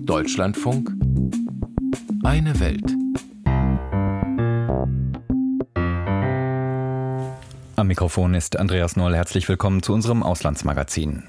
Deutschlandfunk 0.00 0.92
Eine 2.24 2.58
Welt. 2.60 2.96
Am 7.76 7.86
Mikrofon 7.86 8.34
ist 8.34 8.58
Andreas 8.58 8.96
Noll. 8.96 9.14
Herzlich 9.14 9.48
willkommen 9.48 9.82
zu 9.82 9.92
unserem 9.92 10.22
Auslandsmagazin. 10.22 11.24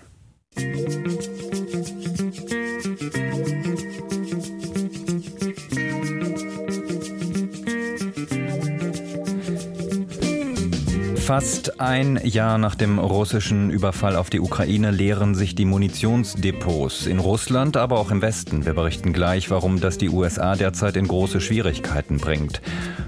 Fast 11.28 11.82
ein 11.82 12.18
Jahr 12.23 12.57
nach 12.57 12.75
dem 12.75 13.00
russischen 13.00 13.70
Überfall 13.70 14.16
auf 14.16 14.30
die 14.30 14.39
Ukraine 14.39 14.91
leeren 14.91 15.36
sich 15.36 15.55
die 15.55 15.66
Munitionsdepots 15.66 17.05
in 17.05 17.20
Russland, 17.20 17.76
aber 17.76 18.00
auch 18.00 18.12
im 18.12 18.21
Westen. 18.21 18.66
Wir 18.66 18.71
berichten 18.71 19.12
gleich, 19.12 19.52
warum 19.52 19.81
das 19.81 19.98
die 19.98 20.08
USA 20.08 20.55
derzeit 20.55 20.95
in 20.95 21.05
große 21.05 21.41
Schwierigkeiten 21.41 22.16
bringt. 22.16 22.62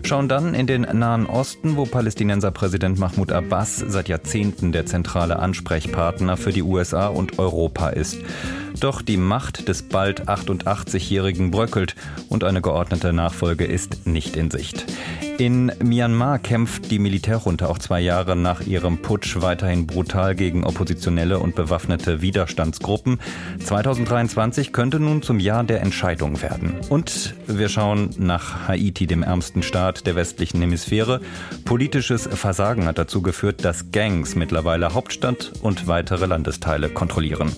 Schauen 0.04 0.28
dann 0.28 0.54
in 0.54 0.68
den 0.68 0.82
Nahen 0.82 1.28
Osten, 1.28 1.78
wo 1.78 1.86
Palästinenser 1.86 2.52
Präsident 2.52 3.00
Mahmoud 3.00 3.32
Abbas 3.32 3.78
seit 3.78 4.10
Jahrzehnten 4.10 4.74
der 4.74 4.86
zentrale 4.86 5.40
Ansprechpartner 5.40 6.36
für 6.36 6.52
die 6.52 6.64
USA 6.64 7.08
und 7.08 7.40
Europa 7.40 7.88
ist. 7.88 8.18
Doch 8.82 9.02
die 9.02 9.16
Macht 9.16 9.70
des 9.70 9.84
bald 9.84 10.28
88-Jährigen 10.28 11.52
bröckelt 11.52 11.96
und 12.28 12.44
eine 12.44 12.62
geordnete 12.62 13.14
Nachfolge 13.14 13.64
ist 13.64 14.08
nicht 14.08 14.36
in 14.36 14.52
Sicht. 14.52 14.86
In 15.40 15.72
Myanmar 15.82 16.38
kämpft 16.38 16.92
die 16.92 17.00
Militärjunta 17.00 17.68
auch 17.68 17.78
zwei 17.78 18.02
Jahre 18.02 18.36
nach 18.36 18.60
ihrem 18.60 18.98
Putsch 18.98 19.38
weiterhin 19.40 19.88
brutal 19.88 20.36
gegen 20.36 20.66
oppositionelle 20.66 21.40
und 21.40 21.56
bewaffnete 21.56 22.22
Widerstandsgruppen. 22.22 23.22
2023 23.64 24.74
könnte 24.74 25.00
nun 25.00 25.22
zum 25.22 25.40
Jahr 25.40 25.64
der 25.64 25.80
Entscheidung 25.80 26.42
werden. 26.42 26.76
Und 26.90 27.36
wir 27.48 27.70
schauen 27.70 28.10
nach 28.18 28.68
Haiti, 28.68 29.08
dem 29.08 29.24
ärmsten 29.24 29.64
Staat 29.64 30.06
der 30.06 30.18
westlichen 30.18 30.60
Hemisphäre. 30.60 31.22
Politisches 31.64 32.28
Versagen 32.28 32.86
hat 32.86 32.98
dazu 32.98 33.22
geführt, 33.22 33.64
dass 33.64 33.94
Gangs 33.94 34.36
mittlerweile 34.36 34.94
Hauptstadt 34.94 35.54
und 35.62 35.88
weitere 35.88 36.26
Landesteile 36.26 36.90
kontrollieren. 36.90 37.56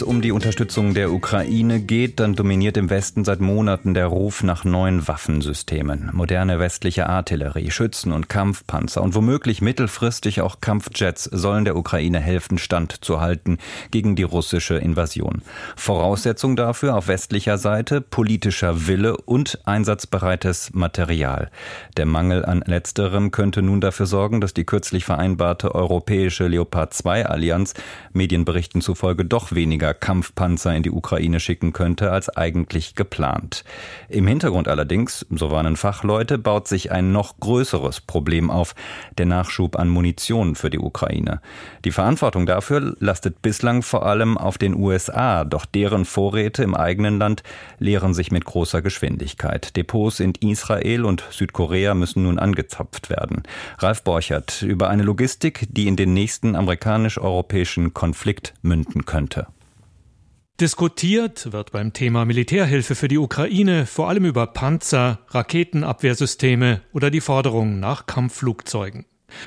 Es 0.00 0.02
um 0.02 0.22
die 0.22 0.32
Unterstützung 0.32 0.94
der 0.94 1.12
Ukraine 1.12 1.80
geht, 1.80 2.20
dann 2.20 2.34
dominiert 2.34 2.76
im 2.78 2.88
Westen 2.88 3.24
seit 3.24 3.40
Monaten 3.40 3.92
der 3.92 4.06
Ruf 4.06 4.42
nach 4.42 4.64
neuen 4.64 5.06
Waffensystemen. 5.06 6.10
Moderne 6.12 6.58
westliche 6.58 7.06
Artillerie, 7.06 7.70
Schützen 7.70 8.12
und 8.12 8.28
Kampfpanzer 8.28 9.02
und 9.02 9.14
womöglich 9.14 9.60
mittelfristig 9.60 10.40
auch 10.40 10.60
Kampfjets 10.60 11.24
sollen 11.24 11.66
der 11.66 11.76
Ukraine 11.76 12.18
helfen, 12.18 12.56
standzuhalten 12.56 13.58
gegen 13.90 14.16
die 14.16 14.22
russische 14.22 14.76
Invasion. 14.76 15.42
Voraussetzung 15.76 16.56
dafür 16.56 16.96
auf 16.96 17.08
westlicher 17.08 17.58
Seite 17.58 18.00
politischer 18.00 18.86
Wille 18.86 19.16
und 19.18 19.58
einsatzbereites 19.66 20.70
Material. 20.72 21.50
Der 21.96 22.06
Mangel 22.06 22.44
an 22.44 22.62
letzterem 22.64 23.32
könnte 23.32 23.60
nun 23.60 23.80
dafür 23.82 24.06
sorgen, 24.06 24.40
dass 24.40 24.54
die 24.54 24.64
kürzlich 24.64 25.04
vereinbarte 25.04 25.74
europäische 25.74 26.46
Leopard 26.46 26.94
2 26.94 27.26
Allianz 27.26 27.74
Medienberichten 28.12 28.80
zufolge 28.80 29.24
doch 29.24 29.52
weniger 29.52 29.89
Kampfpanzer 29.94 30.74
in 30.74 30.82
die 30.82 30.90
Ukraine 30.90 31.40
schicken 31.40 31.72
könnte 31.72 32.12
als 32.12 32.28
eigentlich 32.28 32.94
geplant. 32.94 33.64
Im 34.08 34.26
Hintergrund 34.26 34.68
allerdings, 34.68 35.26
so 35.30 35.50
warnen 35.50 35.76
Fachleute, 35.76 36.38
baut 36.38 36.68
sich 36.68 36.92
ein 36.92 37.12
noch 37.12 37.38
größeres 37.40 38.00
Problem 38.00 38.50
auf, 38.50 38.74
der 39.18 39.26
Nachschub 39.26 39.78
an 39.78 39.88
Munition 39.88 40.54
für 40.54 40.70
die 40.70 40.78
Ukraine. 40.78 41.40
Die 41.84 41.92
Verantwortung 41.92 42.46
dafür 42.46 42.96
lastet 43.00 43.42
bislang 43.42 43.82
vor 43.82 44.06
allem 44.06 44.38
auf 44.38 44.58
den 44.58 44.74
USA, 44.74 45.44
doch 45.44 45.66
deren 45.66 46.04
Vorräte 46.04 46.62
im 46.62 46.74
eigenen 46.74 47.18
Land 47.18 47.42
leeren 47.78 48.14
sich 48.14 48.30
mit 48.30 48.44
großer 48.44 48.82
Geschwindigkeit. 48.82 49.76
Depots 49.76 50.20
in 50.20 50.34
Israel 50.40 51.04
und 51.04 51.24
Südkorea 51.30 51.94
müssen 51.94 52.24
nun 52.24 52.38
angezapft 52.38 53.10
werden. 53.10 53.42
Ralf 53.78 54.02
Borchert 54.02 54.62
über 54.62 54.88
eine 54.88 55.02
Logistik, 55.02 55.66
die 55.70 55.88
in 55.88 55.96
den 55.96 56.14
nächsten 56.14 56.56
amerikanisch-europäischen 56.56 57.94
Konflikt 57.94 58.54
münden 58.62 59.04
könnte. 59.04 59.46
Diskutiert 60.60 61.54
wird 61.54 61.72
beim 61.72 61.94
Thema 61.94 62.26
Militärhilfe 62.26 62.94
für 62.94 63.08
die 63.08 63.16
Ukraine 63.16 63.86
vor 63.86 64.10
allem 64.10 64.26
über 64.26 64.46
Panzer, 64.46 65.20
Raketenabwehrsysteme 65.28 66.82
oder 66.92 67.10
die 67.10 67.22
Forderung 67.22 67.80
nach 67.80 68.04
Kampfflugzeugen. 68.04 69.06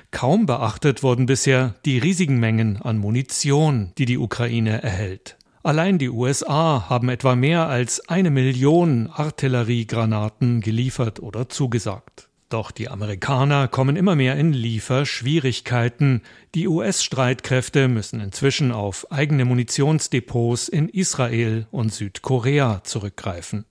Kaum 0.09 0.47
beachtet 0.47 1.03
wurden 1.03 1.27
bisher 1.27 1.75
die 1.85 1.99
riesigen 1.99 2.39
Mengen 2.39 2.81
an 2.81 2.97
Munition, 2.97 3.91
die 3.99 4.05
die 4.05 4.17
Ukraine 4.17 4.81
erhält. 4.81 5.37
Allein 5.61 5.99
die 5.99 6.09
USA 6.09 6.89
haben 6.89 7.09
etwa 7.09 7.35
mehr 7.35 7.67
als 7.67 8.09
eine 8.09 8.31
Million 8.31 9.07
Artilleriegranaten 9.13 10.61
geliefert 10.61 11.19
oder 11.19 11.47
zugesagt. 11.47 12.27
Doch 12.53 12.69
die 12.69 12.87
Amerikaner 12.87 13.67
kommen 13.67 13.95
immer 13.95 14.15
mehr 14.15 14.35
in 14.35 14.53
Lieferschwierigkeiten. 14.53 16.21
Die 16.53 16.67
US-Streitkräfte 16.67 17.87
müssen 17.87 18.19
inzwischen 18.19 18.71
auf 18.71 19.11
eigene 19.11 19.43
Munitionsdepots 19.43 20.67
in 20.67 20.87
Israel 20.87 21.65
und 21.71 21.91
Südkorea 21.91 22.81
zurückgreifen. 22.83 23.65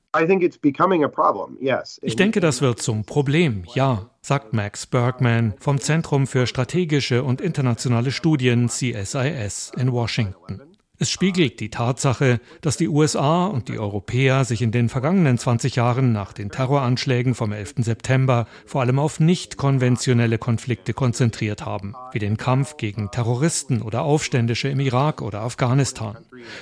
Ich 2.03 2.16
denke, 2.16 2.41
das 2.41 2.60
wird 2.60 2.82
zum 2.82 3.04
Problem, 3.04 3.62
ja, 3.72 4.10
sagt 4.20 4.53
Max 4.53 4.87
Bergman 4.87 5.54
vom 5.60 5.81
Zentrum 5.81 6.26
für 6.26 6.49
strategische 6.49 7.22
und 7.22 7.41
internationale 7.41 8.10
Studien 8.10 8.69
CSIS 8.69 9.70
in 9.76 9.93
Washington. 9.93 10.72
Es 11.03 11.11
spiegelt 11.11 11.59
die 11.59 11.69
Tatsache, 11.69 12.39
dass 12.61 12.77
die 12.77 12.87
USA 12.87 13.47
und 13.47 13.67
die 13.67 13.77
Europäer 13.77 14.45
sich 14.45 14.63
in 14.63 14.71
den 14.71 14.89
vergangenen 14.89 15.37
20 15.37 15.75
Jahren 15.75 16.13
nach 16.13 16.33
den 16.33 16.49
Terroranschlägen 16.49 17.35
vom 17.35 17.51
11. 17.51 17.75
September 17.79 18.47
vor 18.67 18.83
allem 18.83 19.01
auf 19.01 19.19
nicht 19.19 19.57
konventionelle 19.57 20.39
Konflikte 20.39 20.95
konzentriert 20.95 21.67
haben, 21.67 21.97
wie 22.12 22.21
den 22.21 22.37
Kampf 22.37 22.77
gegen 22.77 23.11
Terroristen 23.11 23.83
oder 23.83 24.03
Aufständische 24.03 24.69
im 24.69 24.79
Irak 24.79 25.23
oder 25.23 25.41
Afghanistan. 25.41 26.19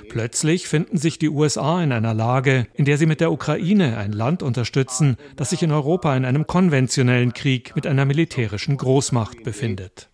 Plötzlich 0.08 0.68
finden 0.68 0.96
sich 0.96 1.18
die 1.18 1.28
USA 1.28 1.82
in 1.82 1.92
einer 1.92 2.14
Lage, 2.14 2.66
in 2.74 2.84
der 2.84 2.98
sie 2.98 3.06
mit 3.06 3.20
der 3.20 3.32
Ukraine 3.32 3.96
ein 3.96 4.12
Land 4.12 4.42
unterstützen, 4.42 5.16
das 5.36 5.50
sich 5.50 5.62
in 5.62 5.72
Europa 5.72 6.16
in 6.16 6.24
einem 6.24 6.46
konventionellen 6.46 7.32
Krieg 7.32 7.74
mit 7.74 7.86
einer 7.86 8.04
militärischen 8.04 8.76
Großmacht 8.76 9.42
befindet. 9.42 10.10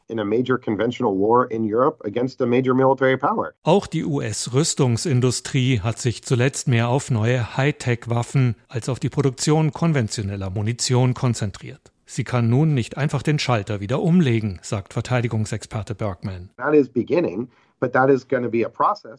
Auch 3.64 3.86
die 3.88 4.04
US-Rüstungsindustrie 4.04 5.80
hat 5.80 5.98
sich 5.98 6.22
zuletzt 6.22 6.68
mehr 6.68 6.88
auf 6.88 7.10
neue 7.10 7.56
Hightech-Waffen 7.56 8.54
als 8.68 8.88
auf 8.88 9.00
die 9.00 9.08
Produktion 9.08 9.72
konventioneller 9.72 10.50
Munition 10.50 11.14
konzentriert. 11.14 11.92
Sie 12.08 12.22
kann 12.22 12.48
nun 12.48 12.72
nicht 12.72 12.96
einfach 12.96 13.22
den 13.22 13.40
Schalter 13.40 13.80
wieder 13.80 14.00
umlegen, 14.00 14.60
sagt 14.62 14.92
Verteidigungsexperte 14.92 15.96
Bergman. 15.96 16.50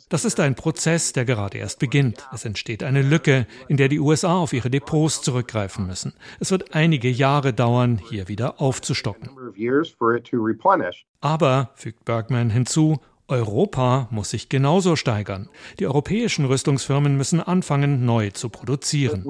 Das 0.09 0.25
ist 0.25 0.39
ein 0.39 0.55
Prozess, 0.55 1.13
der 1.13 1.25
gerade 1.25 1.57
erst 1.57 1.79
beginnt. 1.79 2.27
Es 2.33 2.45
entsteht 2.45 2.83
eine 2.83 3.01
Lücke, 3.01 3.45
in 3.67 3.77
der 3.77 3.87
die 3.87 3.99
USA 3.99 4.35
auf 4.35 4.53
ihre 4.53 4.69
Depots 4.69 5.21
zurückgreifen 5.21 5.85
müssen. 5.85 6.13
Es 6.39 6.51
wird 6.51 6.73
einige 6.73 7.09
Jahre 7.09 7.53
dauern, 7.53 7.99
hier 8.09 8.27
wieder 8.27 8.61
aufzustocken. 8.61 9.29
Aber, 11.21 11.71
fügt 11.75 12.05
Bergman 12.05 12.49
hinzu, 12.49 12.99
Europa 13.29 14.07
muss 14.09 14.29
sich 14.29 14.47
genauso 14.47 14.95
steigern. 14.95 15.49
Die 15.79 15.87
europäischen 15.87 16.45
Rüstungsfirmen 16.45 17.17
müssen 17.17 17.41
anfangen, 17.41 18.05
neu 18.05 18.29
zu 18.29 18.47
produzieren. 18.49 19.23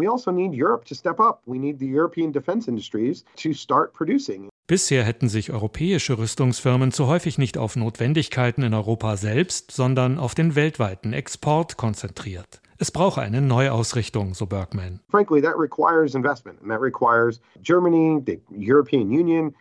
Bisher 4.68 5.06
hätten 5.06 5.30
sich 5.30 5.54
europäische 5.54 6.18
Rüstungsfirmen 6.18 6.92
zu 6.92 7.08
häufig 7.08 7.38
nicht 7.38 7.58
auf 7.58 7.78
Notwendigkeiten 7.78 8.64
in 8.64 8.74
Europa 8.74 9.16
selbst, 9.16 9.72
sondern 9.72 10.20
auf 10.20 10.36
den 10.36 10.56
weltweiten 10.56 11.14
Export 11.14 11.78
konzentriert. 11.78 12.60
Es 12.80 12.92
brauche 12.92 13.22
eine 13.22 13.42
Neuausrichtung, 13.42 14.36
so 14.36 14.46
Bergman. 14.46 15.00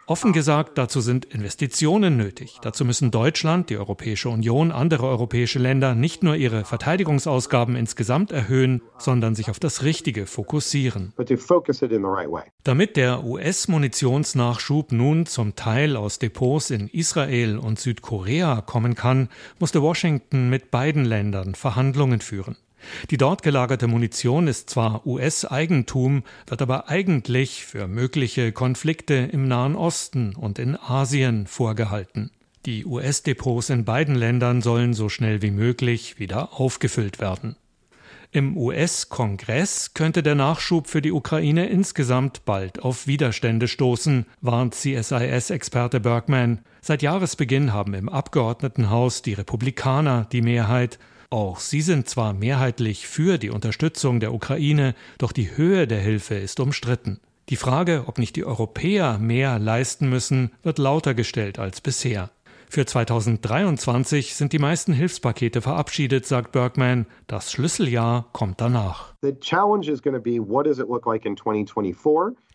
Offen 0.07 0.33
gesagt, 0.35 0.77
dazu 0.77 1.01
sind 1.01 1.25
Investitionen 1.25 2.19
nötig. 2.19 2.59
Dazu 2.61 2.85
müssen 2.85 3.11
Deutschland, 3.11 3.71
die 3.71 3.79
Europäische 3.79 4.29
Union, 4.29 4.71
andere 4.71 5.07
europäische 5.07 5.59
Länder 5.59 5.95
nicht 5.95 6.23
nur 6.23 6.37
ihre 6.37 6.67
Verteidigungsausgaben 6.67 7.75
insgesamt 7.75 8.33
erhöhen, 8.33 8.83
sondern 8.99 9.35
sich 9.35 9.49
auf 9.49 9.59
das 9.59 9.83
Richtige 9.83 10.27
fokussieren. 10.27 11.15
Damit 12.65 12.97
der 12.97 13.25
US-Munitionsnachschub 13.25 14.93
nun 14.93 15.25
zum 15.25 15.57
Teil 15.57 15.97
aus 15.97 16.19
Depots 16.19 16.71
in 16.71 16.89
Israel 16.89 17.57
und 17.57 17.79
Südkorea 17.79 18.61
kommen 18.61 18.95
kann, 18.95 19.31
musste 19.59 19.81
Washington 19.81 20.51
mit 20.51 20.71
beiden 20.71 21.07
Ländern 21.07 21.55
Verhandlungen 21.55 22.21
führen. 22.21 22.57
Die 23.11 23.17
dort 23.17 23.43
gelagerte 23.43 23.87
Munition 23.87 24.49
ist 24.49 24.71
zwar 24.71 25.07
US-Eigentum, 25.07 26.23
wird 26.47 26.63
aber 26.63 26.89
eigentlich 26.89 27.65
für 27.65 27.87
mögliche 27.89 28.53
Konflikte 28.53 29.15
im 29.15 29.49
Nahen 29.49 29.77
Osten 29.77 30.35
und 30.35 30.59
in 30.59 30.77
Asien 30.77 31.47
vorgehalten. 31.47 32.31
Die 32.67 32.85
US-Depots 32.85 33.71
in 33.71 33.85
beiden 33.85 34.17
Ländern 34.17 34.61
sollen 34.61 34.93
so 34.93 35.09
schnell 35.09 35.41
wie 35.41 35.53
möglich 35.53 36.19
wieder 36.19 36.55
aufgefüllt 36.61 37.21
werden. 37.21 37.57
Im 38.33 38.57
US-Kongress 38.57 39.95
könnte 39.95 40.23
der 40.23 40.35
Nachschub 40.35 40.89
für 40.89 41.01
die 41.01 41.13
Ukraine 41.13 41.69
insgesamt 41.69 42.45
bald 42.45 42.83
auf 42.83 43.07
Widerstände 43.07 43.69
stoßen, 43.69 44.27
warnt 44.41 44.75
CSIS-Experte 44.75 46.01
Bergman. 46.01 46.61
Seit 46.81 47.03
Jahresbeginn 47.03 47.73
haben 47.73 47.95
im 47.95 48.09
Abgeordnetenhaus 48.09 49.23
die 49.23 49.35
Republikaner 49.35 50.27
die 50.33 50.43
Mehrheit 50.43 50.99
auch 51.31 51.61
sie 51.61 51.83
sind 51.83 52.09
zwar 52.09 52.33
mehrheitlich 52.33 53.07
für 53.07 53.39
die 53.39 53.51
Unterstützung 53.51 54.21
der 54.21 54.33
Ukraine, 54.33 54.95
doch 55.19 55.33
die 55.33 55.57
Höhe 55.57 55.87
der 55.87 56.01
Hilfe 56.01 56.35
ist 56.35 56.61
umstritten. 56.61 57.21
Die 57.49 57.57
Frage, 57.57 58.05
ob 58.07 58.19
nicht 58.19 58.37
die 58.37 58.45
Europäer 58.45 59.19
mehr 59.19 59.59
leisten 59.59 60.09
müssen, 60.09 60.51
wird 60.63 60.79
lauter 60.79 61.15
gestellt 61.15 61.59
als 61.59 61.81
bisher. 61.81 62.31
Für 62.69 62.85
2023 62.85 64.35
sind 64.35 64.53
die 64.53 64.59
meisten 64.59 64.93
Hilfspakete 64.93 65.61
verabschiedet, 65.61 66.27
sagt 66.27 66.53
Bergman. 66.53 67.07
Das 67.27 67.53
Schlüsseljahr 67.53 68.27
kommt 68.33 68.61
danach. 68.61 69.15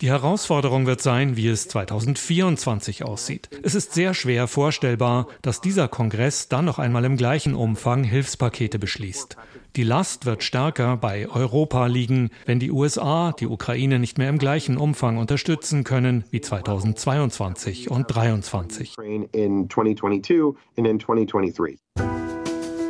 Die 0.01 0.09
Herausforderung 0.09 0.85
wird 0.85 1.01
sein, 1.01 1.35
wie 1.35 1.47
es 1.47 1.67
2024 1.67 3.03
aussieht. 3.03 3.49
Es 3.63 3.75
ist 3.75 3.93
sehr 3.93 4.13
schwer 4.13 4.47
vorstellbar, 4.47 5.27
dass 5.41 5.61
dieser 5.61 5.87
Kongress 5.87 6.47
dann 6.47 6.65
noch 6.65 6.79
einmal 6.79 7.05
im 7.05 7.17
gleichen 7.17 7.55
Umfang 7.55 8.03
Hilfspakete 8.03 8.79
beschließt. 8.79 9.37
Die 9.77 9.83
Last 9.83 10.25
wird 10.25 10.43
stärker 10.43 10.97
bei 10.97 11.29
Europa 11.29 11.85
liegen, 11.87 12.29
wenn 12.45 12.59
die 12.59 12.71
USA 12.71 13.31
die 13.31 13.47
Ukraine 13.47 13.99
nicht 13.99 14.17
mehr 14.17 14.27
im 14.27 14.37
gleichen 14.37 14.75
Umfang 14.75 15.17
unterstützen 15.17 15.85
können 15.85 16.25
wie 16.29 16.41
2022 16.41 17.89
und 17.89 18.11
2023. 18.11 18.95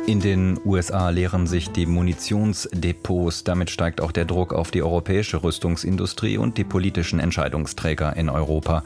In 0.06 0.20
den 0.20 0.58
USA 0.64 1.10
leeren 1.10 1.46
sich 1.46 1.70
die 1.70 1.86
Munitionsdepots. 1.86 3.44
Damit 3.44 3.70
steigt 3.70 4.00
auch 4.00 4.10
der 4.10 4.24
Druck 4.24 4.52
auf 4.52 4.72
die 4.72 4.82
europäische 4.82 5.44
Rüstungsindustrie 5.44 6.38
und 6.38 6.58
die 6.58 6.64
politischen 6.64 7.20
Entscheidungsträger 7.20 8.16
in 8.16 8.28
Europa. 8.28 8.82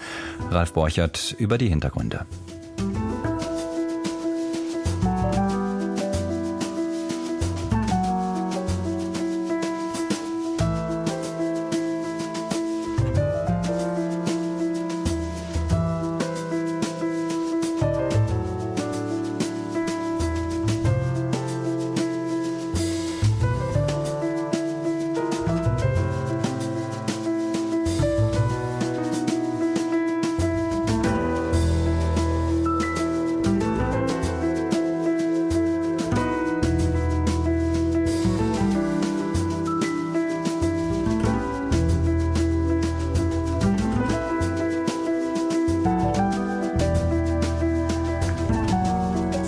Ralf 0.51 0.75
Borchert 0.75 1.35
über 1.39 1.57
die 1.57 1.69
Hintergründe. 1.69 2.27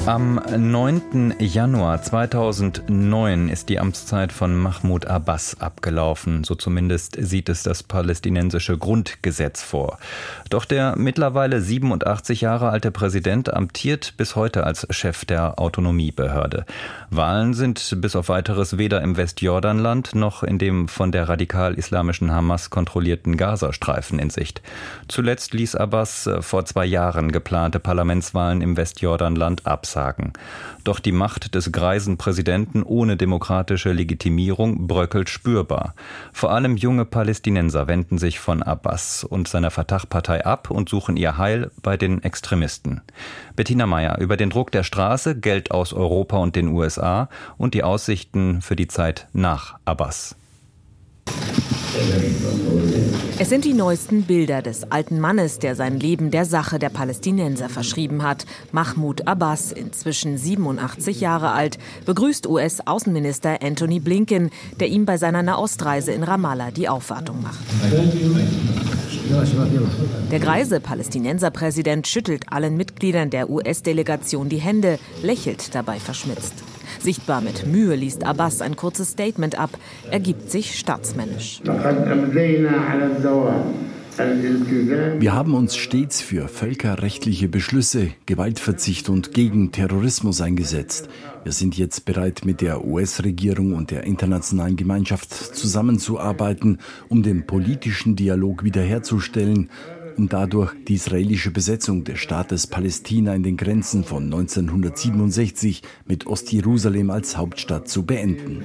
Am 0.08 0.40
9. 0.56 1.34
Januar 1.38 2.00
2009 2.00 3.50
ist 3.50 3.68
die 3.68 3.78
Amtszeit 3.78 4.32
von 4.32 4.56
Mahmoud 4.56 5.04
Abbas 5.04 5.60
abgelaufen. 5.60 6.44
So 6.44 6.54
zumindest 6.54 7.18
sieht 7.20 7.50
es 7.50 7.62
das 7.62 7.82
palästinensische 7.82 8.78
Grundgesetz 8.78 9.62
vor. 9.62 9.98
Doch 10.48 10.64
der 10.64 10.96
mittlerweile 10.96 11.60
87 11.60 12.40
Jahre 12.40 12.70
alte 12.70 12.90
Präsident 12.90 13.52
amtiert 13.52 14.14
bis 14.16 14.34
heute 14.34 14.64
als 14.64 14.86
Chef 14.88 15.26
der 15.26 15.58
Autonomiebehörde. 15.58 16.64
Wahlen 17.10 17.52
sind 17.52 17.98
bis 18.00 18.16
auf 18.16 18.30
weiteres 18.30 18.78
weder 18.78 19.02
im 19.02 19.18
Westjordanland 19.18 20.14
noch 20.14 20.42
in 20.42 20.56
dem 20.56 20.88
von 20.88 21.12
der 21.12 21.28
radikal-islamischen 21.28 22.32
Hamas 22.32 22.70
kontrollierten 22.70 23.36
Gazastreifen 23.36 24.18
in 24.18 24.30
Sicht. 24.30 24.62
Zuletzt 25.06 25.52
ließ 25.52 25.74
Abbas 25.74 26.30
vor 26.40 26.64
zwei 26.64 26.86
Jahren 26.86 27.30
geplante 27.30 27.78
Parlamentswahlen 27.78 28.62
im 28.62 28.78
Westjordanland 28.78 29.66
absagen 29.66 29.97
absagen. 29.98 30.32
Doch 30.84 31.00
die 31.00 31.12
Macht 31.12 31.54
des 31.54 31.72
greisen 31.72 32.16
Präsidenten 32.16 32.82
ohne 32.82 33.16
demokratische 33.16 33.92
Legitimierung 33.92 34.86
bröckelt 34.86 35.28
spürbar. 35.28 35.94
Vor 36.32 36.52
allem 36.52 36.76
junge 36.76 37.04
Palästinenser 37.04 37.88
wenden 37.88 38.18
sich 38.18 38.38
von 38.38 38.62
Abbas 38.62 39.24
und 39.24 39.48
seiner 39.48 39.70
Fatah-Partei 39.70 40.46
ab 40.46 40.70
und 40.70 40.88
suchen 40.88 41.16
ihr 41.16 41.36
Heil 41.36 41.70
bei 41.82 41.96
den 41.96 42.22
Extremisten. 42.22 43.02
Bettina 43.56 43.86
Meyer 43.86 44.18
über 44.18 44.36
den 44.36 44.50
Druck 44.50 44.70
der 44.70 44.84
Straße, 44.84 45.38
Geld 45.38 45.70
aus 45.72 45.92
Europa 45.92 46.38
und 46.38 46.56
den 46.56 46.68
USA 46.68 47.28
und 47.56 47.74
die 47.74 47.82
Aussichten 47.82 48.62
für 48.62 48.76
die 48.76 48.88
Zeit 48.88 49.28
nach 49.32 49.78
Abbas. 49.84 50.37
Es 53.38 53.48
sind 53.48 53.64
die 53.64 53.72
neuesten 53.72 54.22
Bilder 54.24 54.62
des 54.62 54.90
alten 54.90 55.20
Mannes, 55.20 55.58
der 55.58 55.74
sein 55.74 55.98
Leben 55.98 56.30
der 56.30 56.44
Sache 56.44 56.78
der 56.78 56.90
Palästinenser 56.90 57.68
verschrieben 57.68 58.22
hat. 58.22 58.46
Mahmoud 58.72 59.26
Abbas, 59.26 59.72
inzwischen 59.72 60.36
87 60.36 61.20
Jahre 61.20 61.52
alt, 61.52 61.78
begrüßt 62.04 62.46
US-Außenminister 62.46 63.62
Anthony 63.62 64.00
Blinken, 64.00 64.50
der 64.80 64.88
ihm 64.88 65.06
bei 65.06 65.16
seiner 65.18 65.42
Nahostreise 65.42 66.12
in 66.12 66.24
Ramallah 66.24 66.72
die 66.72 66.88
Aufwartung 66.88 67.42
macht. 67.42 67.58
Der 70.30 70.40
greise 70.40 70.80
Palästinenserpräsident 70.80 72.06
schüttelt 72.06 72.52
allen 72.52 72.76
Mitgliedern 72.76 73.30
der 73.30 73.50
US-Delegation 73.50 74.48
die 74.48 74.58
Hände, 74.58 74.98
lächelt 75.22 75.74
dabei 75.74 75.98
verschmitzt. 76.00 76.54
Sichtbar 77.00 77.40
mit 77.40 77.66
Mühe 77.66 77.94
liest 77.94 78.24
Abbas 78.24 78.60
ein 78.60 78.76
kurzes 78.76 79.10
Statement 79.10 79.58
ab. 79.58 79.70
Er 80.10 80.20
gibt 80.20 80.50
sich 80.50 80.78
staatsmännisch. 80.78 81.60
Wir 85.18 85.32
haben 85.32 85.54
uns 85.54 85.76
stets 85.76 86.20
für 86.20 86.48
völkerrechtliche 86.48 87.48
Beschlüsse, 87.48 88.10
Gewaltverzicht 88.26 89.08
und 89.08 89.32
gegen 89.32 89.70
Terrorismus 89.70 90.40
eingesetzt. 90.40 91.08
Wir 91.44 91.52
sind 91.52 91.78
jetzt 91.78 92.04
bereit, 92.04 92.42
mit 92.44 92.60
der 92.60 92.84
US-Regierung 92.84 93.74
und 93.74 93.92
der 93.92 94.02
internationalen 94.02 94.74
Gemeinschaft 94.74 95.32
zusammenzuarbeiten, 95.32 96.78
um 97.08 97.22
den 97.22 97.46
politischen 97.46 98.16
Dialog 98.16 98.64
wiederherzustellen 98.64 99.70
um 100.18 100.28
dadurch 100.28 100.74
die 100.86 100.94
israelische 100.94 101.50
Besetzung 101.50 102.04
des 102.04 102.18
Staates 102.18 102.66
Palästina 102.66 103.34
in 103.34 103.42
den 103.42 103.56
Grenzen 103.56 104.04
von 104.04 104.24
1967 104.24 105.82
mit 106.06 106.26
Ostjerusalem 106.26 107.10
als 107.10 107.36
Hauptstadt 107.36 107.88
zu 107.88 108.04
beenden. 108.04 108.62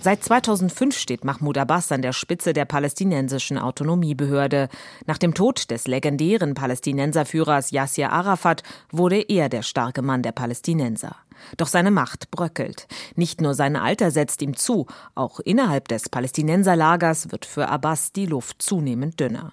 Seit 0.00 0.22
2005 0.22 0.96
steht 0.96 1.24
Mahmoud 1.24 1.58
Abbas 1.58 1.90
an 1.90 2.00
der 2.00 2.12
Spitze 2.12 2.52
der 2.52 2.64
palästinensischen 2.64 3.58
Autonomiebehörde. 3.58 4.68
Nach 5.06 5.18
dem 5.18 5.34
Tod 5.34 5.70
des 5.70 5.86
legendären 5.88 6.54
Palästinenserführers 6.54 7.72
Yasser 7.72 8.12
Arafat 8.12 8.62
wurde 8.90 9.20
er 9.20 9.48
der 9.48 9.62
starke 9.62 10.02
Mann 10.02 10.22
der 10.22 10.32
Palästinenser. 10.32 11.16
Doch 11.56 11.66
seine 11.66 11.90
Macht 11.90 12.30
bröckelt. 12.30 12.86
Nicht 13.14 13.40
nur 13.40 13.54
sein 13.54 13.76
Alter 13.76 14.10
setzt 14.10 14.42
ihm 14.42 14.56
zu, 14.56 14.86
auch 15.14 15.40
innerhalb 15.40 15.88
des 15.88 16.08
Palästinenserlagers 16.08 17.32
wird 17.32 17.44
für 17.44 17.68
Abbas 17.68 18.12
die 18.12 18.26
Luft 18.26 18.62
zunehmend 18.62 19.20
dünner. 19.20 19.52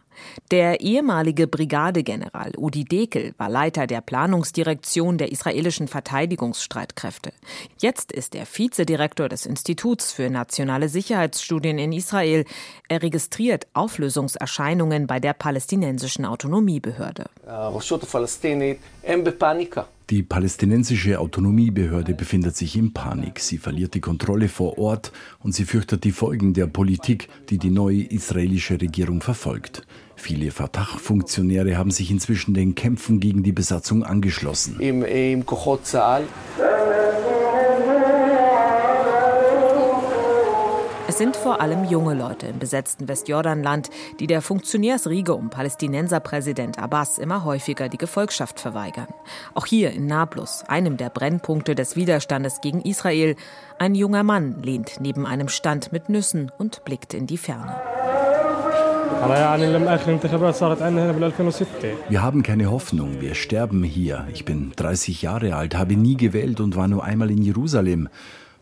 Der 0.52 0.82
ehemalige 0.82 1.48
Brigadegeneral 1.48 2.54
Udi 2.58 2.86
Dekel 2.86 3.34
war 3.38 3.50
Leiter 3.50 3.88
der 3.88 4.02
Planungsdirektion 4.02 5.18
der 5.18 5.32
israelischen 5.32 5.88
Verteidigungsstreitkräfte. 5.88 7.32
Jetzt 7.80 8.12
ist 8.12 8.36
er 8.36 8.46
Vizedirektor 8.46 9.30
des 9.30 9.46
Instituts 9.46 10.12
für 10.12 10.30
nationale 10.30 10.90
Sicherheitsstudien 10.90 11.80
in 11.80 11.94
Israel. 11.94 12.46
Er 12.90 13.02
registriert 13.02 13.68
Auflösungserscheinungen 13.74 15.08
bei 15.08 15.20
der 15.20 15.34
palästinensischen 15.34 16.26
Autonomiebehörde. 16.26 17.26
Die 19.04 19.93
palästinensische 20.24 21.20
Autonomiebehörde 21.20 22.14
befindet 22.14 22.56
sich 22.56 22.76
in 22.76 22.94
Panik. 22.94 23.40
Sie 23.40 23.58
verliert 23.58 23.94
die 23.94 24.02
Kontrolle 24.02 24.50
vor 24.50 24.78
Ort 24.78 25.12
und 25.40 25.56
sie 25.56 25.66
fürchtet 25.66 26.04
die 26.04 26.12
Folgen 26.12 26.54
der 26.54 26.68
Politik, 26.68 27.30
die 27.50 27.58
die 27.58 27.70
neue 27.70 28.04
israelische 28.04 28.80
Regierung 28.82 29.22
verfolgt. 29.22 29.84
Viele 30.16 30.52
Fatah-Funktionäre 30.52 31.78
haben 31.78 31.92
sich 31.92 32.12
inzwischen 32.12 32.54
den 32.54 32.76
Kämpfen 32.76 33.20
gegen 33.20 33.44
die 33.44 33.52
Besatzung 33.52 34.04
angeschlossen. 34.04 34.80
Im, 34.80 35.04
im 35.04 35.46
Es 41.06 41.18
sind 41.18 41.36
vor 41.36 41.60
allem 41.60 41.84
junge 41.84 42.14
Leute 42.14 42.48
im 42.48 42.60
besetzten 42.60 43.10
Westjordanland, 43.10 43.90
die 44.22 44.28
der 44.28 44.42
Funktionärsriege 44.42 45.34
um 45.36 45.50
Palästinenserpräsident 45.50 46.80
Abbas 46.80 47.18
immer 47.18 47.44
häufiger 47.44 47.90
die 47.90 47.98
Gefolgschaft 47.98 48.60
verweigern. 48.60 49.10
Auch 49.54 49.66
hier 49.66 49.92
in 49.92 50.08
Nablus, 50.08 50.64
einem 50.68 50.96
der 50.96 51.10
Brennpunkte 51.10 51.76
des 51.76 51.98
Widerstandes 51.98 52.62
gegen 52.62 52.82
Israel, 52.82 53.36
ein 53.80 53.96
junger 53.96 54.24
Mann 54.24 54.62
lehnt 54.64 55.02
neben 55.02 55.26
einem 55.26 55.50
Stand 55.50 55.92
mit 55.92 56.08
Nüssen 56.08 56.52
und 56.58 56.86
blickt 56.86 57.14
in 57.14 57.28
die 57.28 57.38
Ferne. 57.38 57.76
Wir 62.10 62.22
haben 62.22 62.44
keine 62.44 62.72
Hoffnung, 62.72 63.22
wir 63.22 63.36
sterben 63.36 63.84
hier. 63.84 64.28
Ich 64.34 64.46
bin 64.46 64.72
30 64.76 65.22
Jahre 65.22 65.56
alt, 65.56 65.78
habe 65.78 65.96
nie 65.96 66.18
gewählt 66.18 66.60
und 66.62 66.76
war 66.76 66.88
nur 66.88 67.04
einmal 67.04 67.30
in 67.30 67.42
Jerusalem. 67.42 68.10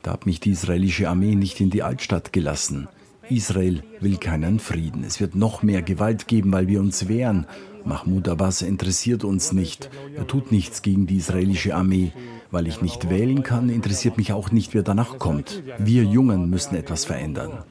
Da 0.03 0.12
hat 0.12 0.25
mich 0.25 0.39
die 0.39 0.51
israelische 0.51 1.10
Armee 1.10 1.36
nicht 1.36 1.60
in 1.62 1.70
die 1.70 1.84
Altstadt 1.84 2.34
gelassen. 2.34 2.88
Israel 3.29 3.84
will 4.00 4.17
keinen 4.17 4.60
Frieden. 4.60 5.03
Es 5.03 5.20
wird 5.20 5.36
noch 5.36 5.63
mehr 5.63 5.81
Gewalt 5.81 6.27
geben, 6.27 6.51
weil 6.51 6.67
wir 6.67 6.79
uns 6.79 7.08
wehren. 7.08 7.46
Mahmoud 7.86 8.27
Abbas 8.27 8.62
interessiert 8.62 9.24
uns 9.24 9.53
nicht. 9.53 9.89
Er 10.15 10.27
tut 10.27 10.51
nichts 10.51 10.81
gegen 10.81 11.08
die 11.08 11.17
israelische 11.17 11.75
Armee. 11.75 12.12
Weil 12.51 12.67
ich 12.67 12.81
nicht 12.81 13.10
wählen 13.10 13.43
kann, 13.43 13.70
interessiert 13.70 14.17
mich 14.17 14.34
auch 14.34 14.51
nicht, 14.51 14.74
wer 14.74 14.84
danach 14.84 15.17
kommt. 15.17 15.63
Wir 15.77 16.03
Jungen 16.03 16.50
müssen 16.50 16.75
etwas 16.75 17.05
verändern. 17.05 17.63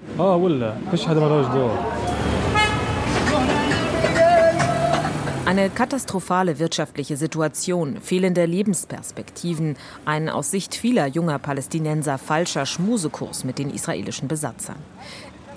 Eine 5.51 5.69
katastrophale 5.69 6.61
wirtschaftliche 6.61 7.17
Situation, 7.17 8.01
fehlende 8.01 8.47
Lebensperspektiven, 8.47 9.75
ein 10.05 10.29
aus 10.29 10.53
Sicht 10.53 10.77
vieler 10.77 11.09
junger 11.09 11.41
Palästinenser 11.41 12.19
falscher 12.19 12.67
Schmusekurs 12.67 13.43
mit 13.43 13.59
den 13.59 13.71
israelischen 13.71 14.29
Besatzern. 14.29 14.77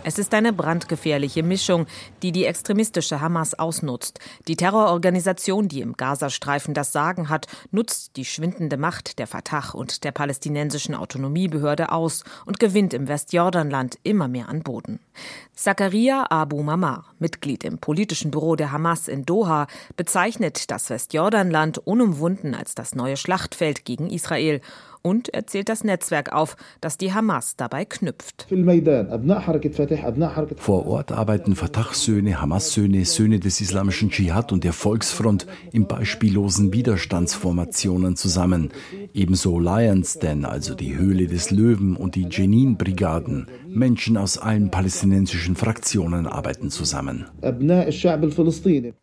Es 0.05 0.19
ist 0.19 0.33
eine 0.33 0.51
brandgefährliche 0.51 1.43
Mischung, 1.43 1.87
die 2.23 2.33
die 2.33 2.43
extremistische 2.43 3.21
Hamas 3.21 3.57
ausnutzt. 3.57 4.19
Die 4.49 4.57
Terrororganisation, 4.57 5.69
die 5.69 5.79
im 5.79 5.93
Gazastreifen 5.93 6.73
das 6.73 6.91
Sagen 6.91 7.29
hat, 7.29 7.47
nutzt 7.71 8.17
die 8.17 8.25
schwindende 8.25 8.75
Macht 8.75 9.17
der 9.17 9.27
Fatah 9.27 9.71
und 9.73 10.03
der 10.03 10.11
palästinensischen 10.11 10.93
Autonomiebehörde 10.93 11.89
aus 11.93 12.25
und 12.45 12.59
gewinnt 12.59 12.93
im 12.93 13.07
Westjordanland 13.07 13.97
immer 14.03 14.27
mehr 14.27 14.49
an 14.49 14.61
Boden. 14.61 14.99
Zakaria 15.53 16.25
Abu 16.29 16.63
Mamar, 16.63 17.05
Mitglied 17.19 17.63
im 17.63 17.77
politischen 17.77 18.29
Büro 18.29 18.57
der 18.57 18.73
Hamas 18.73 19.07
in 19.07 19.25
Doha, 19.25 19.67
bezeichnet 19.95 20.69
das 20.69 20.89
Westjordanland 20.89 21.77
unumwunden 21.77 22.55
als 22.55 22.75
das 22.75 22.93
neue 22.93 23.15
Schlachtfeld 23.15 23.85
gegen 23.85 24.09
Israel 24.09 24.59
und 25.03 25.31
er 25.33 25.45
zählt 25.45 25.69
das 25.69 25.83
Netzwerk 25.83 26.33
auf, 26.33 26.55
das 26.81 26.97
die 26.97 27.13
Hamas 27.13 27.55
dabei 27.55 27.85
knüpft. 27.85 28.47
Vor 30.57 30.87
Ort 30.87 31.11
arbeiten 31.11 31.55
Fatah-Söhne, 31.55 32.41
Hamas-Söhne, 32.41 33.05
Söhne 33.05 33.39
des 33.39 33.61
islamischen 33.61 34.09
Dschihad 34.09 34.51
und 34.51 34.63
der 34.63 34.73
Volksfront 34.73 35.45
in 35.71 35.87
beispiellosen 35.87 36.73
Widerstandsformationen 36.73 38.15
zusammen. 38.15 38.71
Ebenso 39.13 39.59
Lions 39.59 40.19
Den, 40.19 40.45
also 40.45 40.73
die 40.73 40.97
Höhle 40.97 41.27
des 41.27 41.51
Löwen 41.51 41.95
und 41.95 42.15
die 42.15 42.27
Jenin-Brigaden. 42.29 43.47
Menschen 43.75 44.17
aus 44.17 44.37
allen 44.37 44.69
palästinensischen 44.69 45.55
Fraktionen 45.55 46.27
arbeiten 46.27 46.69
zusammen. 46.69 47.25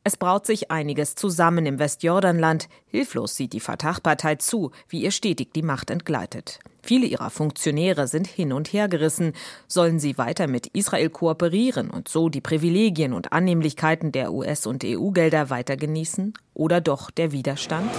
Es 0.04 0.16
braut 0.16 0.46
sich 0.46 0.70
einiges 0.70 1.14
zusammen 1.14 1.66
im 1.66 1.78
Westjordanland. 1.78 2.68
Hilflos 2.86 3.36
sieht 3.36 3.52
die 3.52 3.60
Fatah-Partei 3.60 4.36
zu, 4.36 4.70
wie 4.88 5.02
ihr 5.02 5.10
stetig 5.10 5.52
die 5.52 5.62
Macht 5.62 5.90
entgleitet. 5.90 6.60
Viele 6.82 7.06
ihrer 7.06 7.30
Funktionäre 7.30 8.08
sind 8.08 8.26
hin 8.26 8.52
und 8.52 8.72
her 8.72 8.88
gerissen. 8.88 9.32
Sollen 9.66 9.98
sie 9.98 10.16
weiter 10.18 10.46
mit 10.46 10.68
Israel 10.68 11.10
kooperieren 11.10 11.90
und 11.90 12.08
so 12.08 12.28
die 12.28 12.40
Privilegien 12.40 13.12
und 13.12 13.32
Annehmlichkeiten 13.32 14.12
der 14.12 14.32
US- 14.32 14.66
und 14.66 14.84
EU-Gelder 14.84 15.50
weiter 15.50 15.76
genießen? 15.76 16.34
Oder 16.54 16.80
doch 16.80 17.10
der 17.10 17.32
Widerstand? 17.32 17.90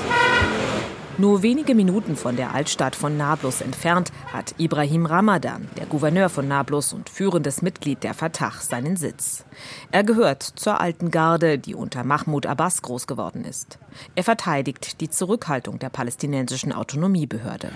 Nur 1.21 1.43
wenige 1.43 1.75
Minuten 1.75 2.15
von 2.15 2.35
der 2.35 2.55
Altstadt 2.55 2.95
von 2.95 3.15
Nablus 3.15 3.61
entfernt 3.61 4.11
hat 4.33 4.55
Ibrahim 4.57 5.05
Ramadan, 5.05 5.67
der 5.77 5.85
Gouverneur 5.85 6.29
von 6.29 6.47
Nablus 6.47 6.93
und 6.93 7.11
führendes 7.11 7.61
Mitglied 7.61 8.03
der 8.03 8.15
Fatah, 8.15 8.53
seinen 8.59 8.95
Sitz. 8.95 9.45
Er 9.91 10.03
gehört 10.03 10.41
zur 10.41 10.81
alten 10.81 11.11
Garde, 11.11 11.59
die 11.59 11.75
unter 11.75 12.03
Mahmoud 12.03 12.47
Abbas 12.47 12.81
groß 12.81 13.05
geworden 13.05 13.45
ist. 13.45 13.77
Er 14.15 14.23
verteidigt 14.23 14.99
die 14.99 15.11
Zurückhaltung 15.11 15.77
der 15.77 15.89
palästinensischen 15.89 16.71
Autonomiebehörde. 16.71 17.69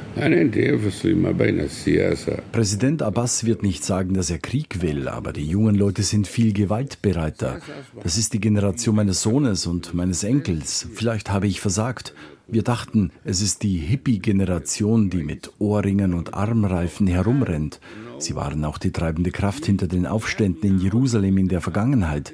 Präsident 2.51 3.03
Abbas 3.03 3.45
wird 3.45 3.61
nicht 3.61 3.83
sagen, 3.83 4.15
dass 4.15 4.31
er 4.31 4.39
Krieg 4.39 4.81
will, 4.81 5.07
aber 5.07 5.33
die 5.33 5.45
jungen 5.45 5.75
Leute 5.75 6.01
sind 6.01 6.27
viel 6.27 6.51
gewaltbereiter. 6.51 7.59
Das 8.01 8.17
ist 8.17 8.33
die 8.33 8.39
Generation 8.41 8.95
meines 8.95 9.21
Sohnes 9.21 9.67
und 9.67 9.93
meines 9.93 10.23
Enkels. 10.23 10.87
Vielleicht 10.95 11.29
habe 11.29 11.45
ich 11.45 11.61
versagt. 11.61 12.15
Wir 12.47 12.61
dachten, 12.61 13.11
es 13.23 13.41
ist 13.41 13.63
die 13.63 13.77
Hippie-Generation, 13.77 15.09
die 15.09 15.23
mit 15.23 15.51
Ohrringen 15.57 16.13
und 16.13 16.35
Armreifen 16.35 17.07
herumrennt. 17.07 17.79
Sie 18.19 18.35
waren 18.35 18.63
auch 18.65 18.77
die 18.77 18.91
treibende 18.91 19.31
Kraft 19.31 19.65
hinter 19.65 19.87
den 19.87 20.05
Aufständen 20.05 20.69
in 20.69 20.79
Jerusalem 20.79 21.37
in 21.39 21.47
der 21.47 21.61
Vergangenheit. 21.61 22.33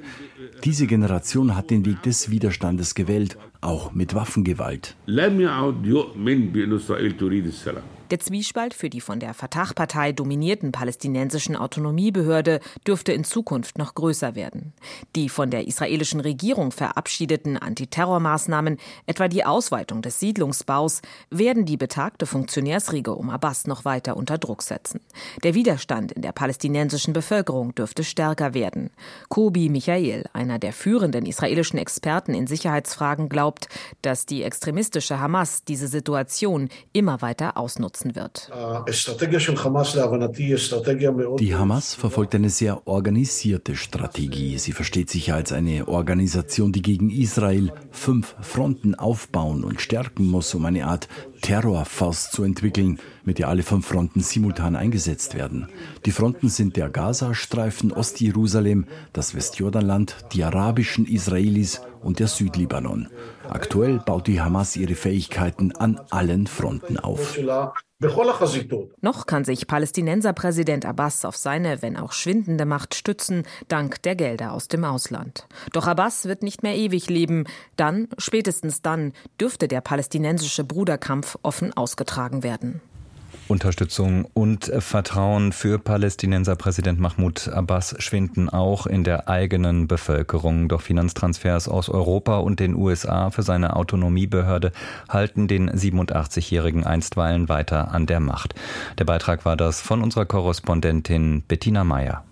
Diese 0.66 0.86
Generation 0.86 1.56
hat 1.56 1.70
den 1.72 1.86
Weg 1.86 2.04
des 2.04 2.30
Widerstandes 2.30 2.94
gewählt, 2.94 3.38
auch 3.62 3.94
mit 3.94 4.14
Waffengewalt. 4.14 4.96
Der 8.12 8.20
Zwiespalt 8.20 8.74
für 8.74 8.90
die 8.90 9.00
von 9.00 9.22
der 9.22 9.34
Fatah-Partei 9.34 10.12
dominierten 10.12 10.74
palästinensischen 10.74 11.56
Autonomiebehörde 11.56 12.60
dürfte 12.86 13.14
in 13.14 13.24
Zukunft 13.24 13.78
noch 13.78 13.96
größer 13.96 14.36
werden. 14.36 14.74
Die 15.16 15.30
von 15.30 15.50
der 15.50 15.66
israelischen 15.66 16.20
Regierung 16.20 16.74
verabschiedeten 16.74 17.56
Antiterrormaßnahmen, 17.56 18.80
etwa 19.06 19.30
die 19.30 19.46
Ausweitung 19.46 20.02
des 20.02 20.20
Siedlungsbaus, 20.20 21.02
werden 21.30 21.64
die 21.64 21.78
betagte 21.78 22.26
Funktionärsriege 22.26 23.16
um 23.16 23.30
Abbas 23.30 23.66
noch 23.66 23.86
weiter 23.86 24.18
unter 24.18 24.38
Druck 24.38 24.62
setzen. 24.62 25.00
Der 25.46 25.54
Widerstand 25.54 26.12
in 26.12 26.22
der 26.22 26.34
palästinensischen 26.34 27.14
Bevölkerung 27.14 27.74
dürfte 27.76 28.04
stärker 28.04 28.54
werden. 28.54 28.90
Kobi 29.30 29.70
Michael, 29.70 30.26
einer 30.34 30.60
der 30.60 30.74
führenden 30.74 31.26
israelischen 31.26 31.80
Experten 31.80 32.34
in 32.34 32.46
Sicherheitsfragen, 32.46 33.30
glaubt, 33.30 33.70
dass 34.02 34.26
die 34.26 34.44
extremistische 34.44 35.22
Hamas 35.22 35.64
diese 35.64 35.88
Situation 35.88 36.68
immer 36.92 37.22
weiter 37.22 37.56
ausnutzt 37.56 38.01
nutzen 38.06 38.16
wird. 38.16 38.50
Die 41.40 41.56
Hamas 41.56 41.94
verfolgt 41.94 42.36
eine 42.36 42.50
sehr 42.50 42.88
organisierte 42.88 43.76
Strategie. 43.76 44.58
Sie 44.58 44.72
versteht 44.72 45.10
sich 45.10 45.34
als 45.34 45.52
eine 45.52 45.88
Organisation, 45.88 46.72
die 46.72 46.82
gegen 46.82 47.10
Israel 47.10 47.72
fünf 47.92 48.36
Fronten 48.42 48.96
aufbauen 48.96 49.64
und 49.64 49.82
stärken 49.82 50.28
muss, 50.28 50.54
um 50.54 50.66
eine 50.66 50.88
Art 50.88 51.08
Terrorfaust 51.42 52.34
zu 52.34 52.44
entwickeln, 52.44 53.00
mit 53.24 53.40
der 53.40 53.50
alle 53.50 53.64
fünf 53.64 53.88
Fronten 53.88 54.22
simultan 54.22 54.76
eingesetzt 54.76 55.36
werden. 55.36 55.70
Die 56.06 56.12
Fronten 56.12 56.50
sind 56.50 56.78
der 56.78 56.90
Gazastreifen, 56.90 57.92
Ostjerusalem, 57.92 58.86
das 59.14 59.36
Westjordanland, 59.36 60.18
die 60.34 60.44
arabischen 60.44 61.08
Israelis 61.08 61.82
und 62.02 62.20
der 62.20 62.28
Südlibanon. 62.28 63.08
Aktuell 63.52 64.00
baut 64.00 64.28
die 64.28 64.40
Hamas 64.40 64.78
ihre 64.78 64.96
Fähigkeiten 64.96 65.76
an 65.76 66.00
allen 66.10 66.48
Fronten 66.48 66.98
auf. 66.98 67.38
Noch 69.02 69.26
kann 69.26 69.44
sich 69.44 69.68
Palästinenserpräsident 69.68 70.86
Abbas 70.86 71.26
auf 71.26 71.36
seine, 71.36 71.82
wenn 71.82 71.98
auch 71.98 72.14
schwindende 72.14 72.66
Macht 72.66 72.96
stützen, 72.96 73.44
dank 73.68 74.02
der 74.04 74.16
Gelder 74.16 74.54
aus 74.54 74.70
dem 74.70 74.86
Ausland. 74.86 75.48
Doch 75.74 75.86
Abbas 75.86 76.26
wird 76.26 76.44
nicht 76.44 76.64
mehr 76.64 76.78
ewig 76.78 77.10
leben. 77.10 77.44
Dann, 77.76 78.08
spätestens 78.18 78.82
dann, 78.82 79.12
dürfte 79.40 79.68
der 79.68 79.82
palästinensische 79.82 80.64
Bruderkampf 80.64 81.38
offen 81.44 81.76
ausgetragen 81.76 82.44
werden. 82.44 82.82
Unterstützung 83.52 84.26
und 84.34 84.72
Vertrauen 84.80 85.52
für 85.52 85.78
Palästinenser 85.78 86.56
Präsident 86.56 87.00
Mahmoud 87.00 87.50
Abbas 87.50 87.96
schwinden 88.00 88.50
auch 88.50 88.88
in 88.88 89.04
der 89.04 89.28
eigenen 89.28 89.88
Bevölkerung. 89.88 90.70
Doch 90.70 90.82
Finanztransfers 90.82 91.68
aus 91.68 91.90
Europa 91.90 92.38
und 92.38 92.62
den 92.62 92.76
USA 92.76 93.30
für 93.30 93.44
seine 93.44 93.76
Autonomiebehörde 93.76 94.72
halten 95.10 95.50
den 95.50 95.70
87-Jährigen 95.70 96.86
einstweilen 96.86 97.50
weiter 97.50 97.92
an 97.92 98.06
der 98.06 98.22
Macht. 98.22 98.56
Der 98.98 99.06
Beitrag 99.06 99.44
war 99.44 99.58
das 99.58 99.82
von 99.82 100.02
unserer 100.02 100.26
Korrespondentin 100.26 101.44
Bettina 101.46 101.84
Meyer. 101.84 102.24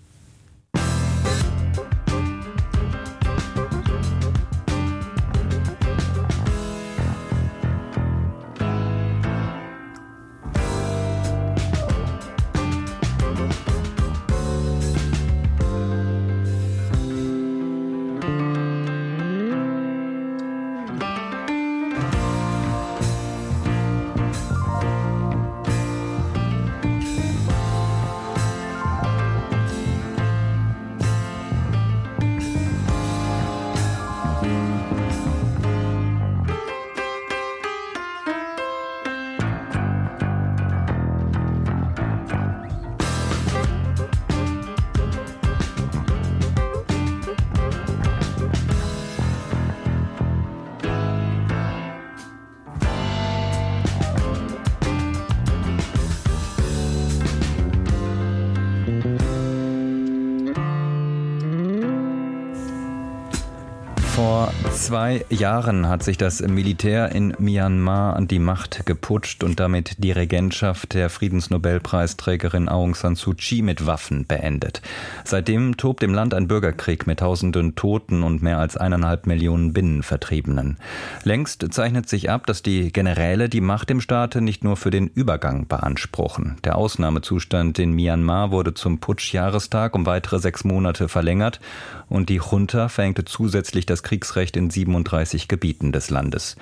Zwei 64.90 65.24
Jahren 65.30 65.88
hat 65.88 66.02
sich 66.02 66.18
das 66.18 66.40
Militär 66.40 67.12
in 67.12 67.32
Myanmar 67.38 68.16
an 68.16 68.26
die 68.26 68.40
Macht 68.40 68.86
geputscht 68.86 69.44
und 69.44 69.60
damit 69.60 70.02
die 70.02 70.10
Regentschaft 70.10 70.94
der 70.94 71.10
Friedensnobelpreisträgerin 71.10 72.68
Aung 72.68 72.96
San 72.96 73.14
Suu 73.14 73.34
Kyi 73.34 73.62
mit 73.62 73.86
Waffen 73.86 74.26
beendet. 74.26 74.82
Seitdem 75.22 75.76
tobt 75.76 76.02
im 76.02 76.12
Land 76.12 76.34
ein 76.34 76.48
Bürgerkrieg 76.48 77.06
mit 77.06 77.20
tausenden 77.20 77.76
Toten 77.76 78.24
und 78.24 78.42
mehr 78.42 78.58
als 78.58 78.76
eineinhalb 78.76 79.28
Millionen 79.28 79.72
Binnenvertriebenen. 79.72 80.76
Längst 81.22 81.64
zeichnet 81.70 82.08
sich 82.08 82.28
ab, 82.28 82.46
dass 82.46 82.62
die 82.62 82.92
Generäle 82.92 83.48
die 83.48 83.60
Macht 83.60 83.92
im 83.92 84.00
Staate 84.00 84.40
nicht 84.40 84.64
nur 84.64 84.76
für 84.76 84.90
den 84.90 85.06
Übergang 85.06 85.68
beanspruchen. 85.68 86.56
Der 86.64 86.74
Ausnahmezustand 86.74 87.78
in 87.78 87.92
Myanmar 87.92 88.50
wurde 88.50 88.74
zum 88.74 88.98
Putschjahrestag 88.98 89.94
um 89.94 90.04
weitere 90.04 90.40
sechs 90.40 90.64
Monate 90.64 91.08
verlängert 91.08 91.60
und 92.08 92.28
die 92.28 92.40
Junta 92.50 92.88
verhängte 92.88 93.24
zusätzlich 93.24 93.86
das 93.86 94.02
Kriegsrecht 94.02 94.56
in 94.56 94.70
37 94.84 95.48
Gebieten 95.48 95.92
des 95.92 96.10
Landes. 96.10 96.56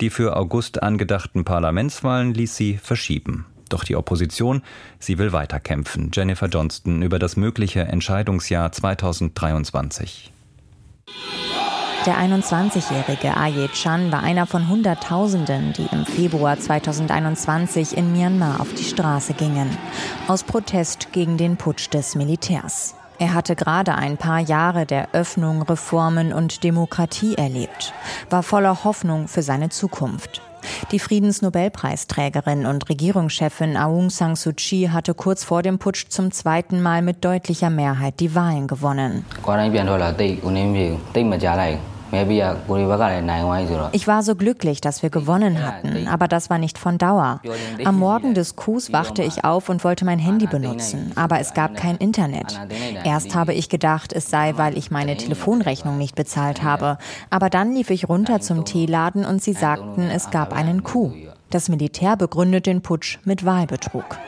Die 0.00 0.10
für 0.10 0.36
August 0.36 0.82
angedachten 0.82 1.44
Parlamentswahlen 1.44 2.34
ließ 2.34 2.56
sie 2.56 2.76
verschieben. 2.76 3.46
Doch 3.68 3.84
die 3.84 3.96
Opposition, 3.96 4.62
sie 4.98 5.18
will 5.18 5.32
weiterkämpfen. 5.32 6.10
Jennifer 6.12 6.48
Johnston 6.48 7.00
über 7.02 7.18
das 7.18 7.36
mögliche 7.36 7.80
Entscheidungsjahr 7.80 8.70
2023. 8.70 10.30
Der 12.04 12.16
21-jährige 12.16 13.36
Aye 13.36 13.68
Chan 13.72 14.10
war 14.10 14.24
einer 14.24 14.46
von 14.46 14.68
Hunderttausenden, 14.68 15.72
die 15.72 15.86
im 15.92 16.04
Februar 16.04 16.58
2021 16.58 17.96
in 17.96 18.12
Myanmar 18.12 18.60
auf 18.60 18.74
die 18.74 18.82
Straße 18.82 19.34
gingen, 19.34 19.70
aus 20.26 20.42
Protest 20.42 21.12
gegen 21.12 21.38
den 21.38 21.56
Putsch 21.56 21.88
des 21.94 22.16
Militärs. 22.16 22.96
Er 23.22 23.34
hatte 23.34 23.54
gerade 23.54 23.94
ein 23.94 24.16
paar 24.16 24.40
Jahre 24.40 24.84
der 24.84 25.10
Öffnung, 25.12 25.62
Reformen 25.62 26.32
und 26.32 26.64
Demokratie 26.64 27.36
erlebt, 27.36 27.94
war 28.30 28.42
voller 28.42 28.82
Hoffnung 28.82 29.28
für 29.28 29.42
seine 29.42 29.68
Zukunft. 29.68 30.42
Die 30.90 30.98
Friedensnobelpreisträgerin 30.98 32.66
und 32.66 32.88
Regierungschefin 32.88 33.76
Aung 33.76 34.10
San 34.10 34.34
Suu 34.34 34.50
Kyi 34.56 34.88
hatte 34.88 35.14
kurz 35.14 35.44
vor 35.44 35.62
dem 35.62 35.78
Putsch 35.78 36.08
zum 36.08 36.32
zweiten 36.32 36.82
Mal 36.82 37.00
mit 37.00 37.24
deutlicher 37.24 37.70
Mehrheit 37.70 38.18
die 38.18 38.34
Wahlen 38.34 38.66
gewonnen. 38.66 39.24
Ich 43.92 44.06
war 44.06 44.22
so 44.22 44.34
glücklich, 44.36 44.80
dass 44.80 45.02
wir 45.02 45.10
gewonnen 45.10 45.64
hatten, 45.64 46.08
aber 46.08 46.28
das 46.28 46.50
war 46.50 46.58
nicht 46.58 46.78
von 46.78 46.98
Dauer. 46.98 47.40
Am 47.84 47.98
Morgen 47.98 48.34
des 48.34 48.54
Coups 48.54 48.92
wachte 48.92 49.22
ich 49.22 49.44
auf 49.44 49.68
und 49.68 49.82
wollte 49.82 50.04
mein 50.04 50.18
Handy 50.18 50.46
benutzen, 50.46 51.12
aber 51.16 51.40
es 51.40 51.54
gab 51.54 51.74
kein 51.74 51.96
Internet. 51.96 52.60
Erst 53.04 53.34
habe 53.34 53.54
ich 53.54 53.68
gedacht, 53.68 54.12
es 54.12 54.28
sei, 54.28 54.54
weil 54.56 54.76
ich 54.76 54.90
meine 54.90 55.16
Telefonrechnung 55.16 55.96
nicht 55.96 56.14
bezahlt 56.14 56.62
habe, 56.62 56.98
aber 57.30 57.48
dann 57.48 57.72
lief 57.72 57.90
ich 57.90 58.08
runter 58.08 58.40
zum 58.40 58.64
Teeladen 58.64 59.24
und 59.24 59.42
sie 59.42 59.54
sagten, 59.54 60.10
es 60.10 60.30
gab 60.30 60.52
einen 60.52 60.82
Coup. 60.82 61.12
Das 61.50 61.68
Militär 61.68 62.16
begründet 62.16 62.66
den 62.66 62.82
Putsch 62.82 63.18
mit 63.24 63.44
Wahlbetrug. 63.44 64.18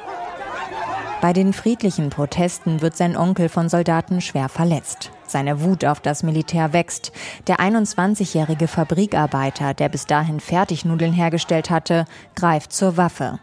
Bei 1.24 1.32
den 1.32 1.54
friedlichen 1.54 2.10
Protesten 2.10 2.82
wird 2.82 2.98
sein 2.98 3.16
Onkel 3.16 3.48
von 3.48 3.70
Soldaten 3.70 4.20
schwer 4.20 4.50
verletzt. 4.50 5.10
Seine 5.26 5.62
Wut 5.62 5.86
auf 5.86 6.00
das 6.00 6.22
Militär 6.22 6.74
wächst. 6.74 7.12
Der 7.46 7.60
21-jährige 7.60 8.68
Fabrikarbeiter, 8.68 9.72
der 9.72 9.88
bis 9.88 10.04
dahin 10.04 10.38
Fertignudeln 10.38 11.14
hergestellt 11.14 11.70
hatte, 11.70 12.04
greift 12.34 12.74
zur 12.74 12.98
Waffe 12.98 13.38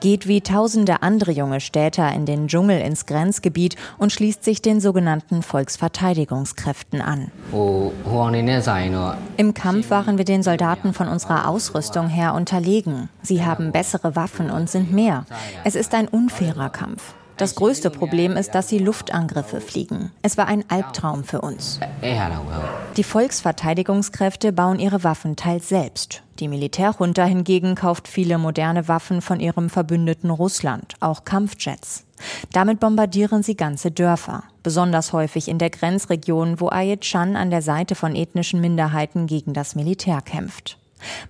geht 0.00 0.26
wie 0.26 0.40
tausende 0.40 1.02
andere 1.02 1.32
junge 1.32 1.60
Städter 1.60 2.12
in 2.12 2.26
den 2.26 2.48
Dschungel 2.48 2.80
ins 2.80 3.06
Grenzgebiet 3.06 3.76
und 3.98 4.12
schließt 4.12 4.44
sich 4.44 4.62
den 4.62 4.80
sogenannten 4.80 5.42
Volksverteidigungskräften 5.42 7.00
an. 7.00 7.30
Im 9.36 9.54
Kampf 9.54 9.90
waren 9.90 10.18
wir 10.18 10.24
den 10.24 10.42
Soldaten 10.42 10.92
von 10.92 11.08
unserer 11.08 11.48
Ausrüstung 11.48 12.08
her 12.08 12.34
unterlegen. 12.34 13.08
Sie 13.22 13.44
haben 13.44 13.72
bessere 13.72 14.16
Waffen 14.16 14.50
und 14.50 14.70
sind 14.70 14.92
mehr. 14.92 15.26
Es 15.64 15.74
ist 15.74 15.94
ein 15.94 16.08
unfairer 16.08 16.70
Kampf. 16.70 17.14
Das 17.36 17.54
größte 17.54 17.90
Problem 17.90 18.36
ist, 18.36 18.54
dass 18.54 18.68
sie 18.68 18.78
Luftangriffe 18.78 19.60
fliegen. 19.60 20.10
Es 20.22 20.38
war 20.38 20.46
ein 20.46 20.64
Albtraum 20.68 21.22
für 21.22 21.42
uns. 21.42 21.80
Die 22.96 23.04
Volksverteidigungskräfte 23.04 24.52
bauen 24.52 24.78
ihre 24.78 25.04
Waffen 25.04 25.36
teils 25.36 25.68
selbst. 25.68 26.22
Die 26.38 26.48
Militärjunta 26.48 27.24
hingegen 27.24 27.74
kauft 27.74 28.08
viele 28.08 28.36
moderne 28.36 28.88
Waffen 28.88 29.22
von 29.22 29.40
ihrem 29.40 29.70
Verbündeten 29.70 30.28
Russland, 30.28 30.94
auch 31.00 31.24
Kampfjets. 31.24 32.04
Damit 32.52 32.78
bombardieren 32.78 33.42
sie 33.42 33.56
ganze 33.56 33.90
Dörfer, 33.90 34.44
besonders 34.62 35.14
häufig 35.14 35.48
in 35.48 35.58
der 35.58 35.70
Grenzregion, 35.70 36.60
wo 36.60 36.68
Ayet 36.68 37.00
Chan 37.02 37.36
an 37.36 37.50
der 37.50 37.62
Seite 37.62 37.94
von 37.94 38.14
ethnischen 38.14 38.60
Minderheiten 38.60 39.26
gegen 39.26 39.54
das 39.54 39.74
Militär 39.74 40.20
kämpft. 40.20 40.78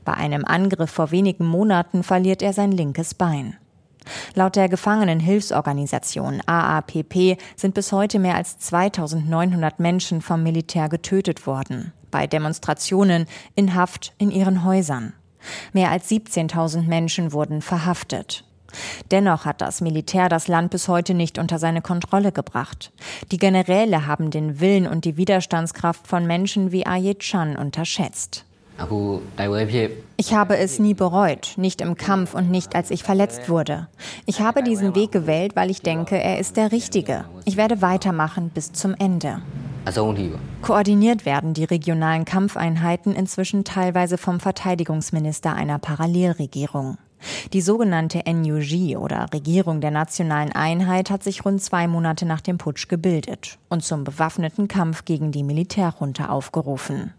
Bei 0.05 0.15
einem 0.15 0.45
Angriff 0.45 0.91
vor 0.91 1.11
wenigen 1.13 1.47
Monaten 1.47 2.03
verliert 2.03 2.43
er 2.43 2.53
sein 2.53 2.73
linkes 2.73 3.15
Bein. 3.15 3.57
Laut 4.35 4.57
der 4.57 4.69
Gefangenenhilfsorganisation 4.69 6.41
AAPP 6.47 7.39
sind 7.57 7.75
bis 7.75 7.93
heute 7.93 8.19
mehr 8.19 8.37
als 8.37 8.59
2900 8.59 9.81
Menschen 9.81 10.21
vom 10.21 10.43
Militär 10.43 10.89
getötet 10.89 11.47
worden. 11.47 11.93
Bei 12.11 12.27
Demonstrationen, 12.27 13.27
in 13.55 13.75
Haft, 13.75 14.15
in 14.19 14.31
ihren 14.31 14.65
Häusern. 14.65 15.13
Mehr 15.73 15.91
als 15.91 16.11
17.000 16.11 16.83
Menschen 16.83 17.33
wurden 17.33 17.63
verhaftet. 17.63 18.45
Dennoch 19.11 19.45
hat 19.45 19.61
das 19.61 19.81
Militär 19.81 20.29
das 20.29 20.49
Land 20.49 20.71
bis 20.71 20.89
heute 20.89 21.15
nicht 21.15 21.39
unter 21.39 21.59
seine 21.59 21.83
Kontrolle 21.83 22.33
gebracht. 22.33 22.93
Die 23.31 23.39
Generäle 23.39 24.07
haben 24.07 24.31
den 24.31 24.61
Willen 24.61 24.87
und 24.87 25.05
die 25.05 25.17
Widerstandskraft 25.17 26.07
von 26.07 26.27
Menschen 26.27 26.73
wie 26.73 26.87
Ayet 26.87 27.21
Chan 27.21 27.57
unterschätzt. 27.57 28.45
Ich 30.19 30.35
habe 30.35 30.59
es 30.59 30.79
nie 30.79 30.93
bereut, 30.93 31.55
nicht 31.57 31.81
im 31.81 31.95
Kampf 31.95 32.35
und 32.35 32.51
nicht 32.51 32.75
als 32.75 32.91
ich 32.91 33.03
verletzt 33.05 33.49
wurde. 33.49 33.89
Ich 34.27 34.41
habe 34.41 34.63
diesen 34.63 34.95
Weg 34.95 35.13
gewählt, 35.13 35.57
weil 35.57 35.71
ich 35.71 35.81
denke, 35.81 36.21
er 36.21 36.39
ist 36.39 36.59
der 36.59 36.73
richtige. 36.73 37.25
Ich 37.47 37.57
werde 37.57 37.81
weitermachen 37.81 38.51
bis 38.51 38.73
zum 38.73 38.95
Ende. 38.99 39.41
Koordiniert 40.63 41.25
werden 41.25 41.55
die 41.55 41.65
regionalen 41.65 42.25
Kampfeinheiten 42.25 43.15
inzwischen 43.15 43.65
teilweise 43.65 44.19
vom 44.19 44.41
Verteidigungsminister 44.41 45.55
einer 45.55 45.79
Parallelregierung. 45.79 46.99
Die 47.53 47.61
sogenannte 47.61 48.23
NUG 48.27 48.97
oder 48.99 49.33
Regierung 49.33 49.81
der 49.81 49.91
nationalen 49.91 50.53
Einheit 50.53 51.11
hat 51.11 51.23
sich 51.23 51.45
rund 51.45 51.63
zwei 51.63 51.89
Monate 51.89 52.27
nach 52.27 52.41
dem 52.41 52.59
Putsch 52.59 52.89
gebildet 52.89 53.59
und 53.69 53.85
zum 53.85 54.05
bewaffneten 54.05 54.69
Kampf 54.69 55.05
gegen 55.05 55.33
die 55.33 55.43
Militärjunta 55.43 56.29
aufgerufen. 56.29 57.15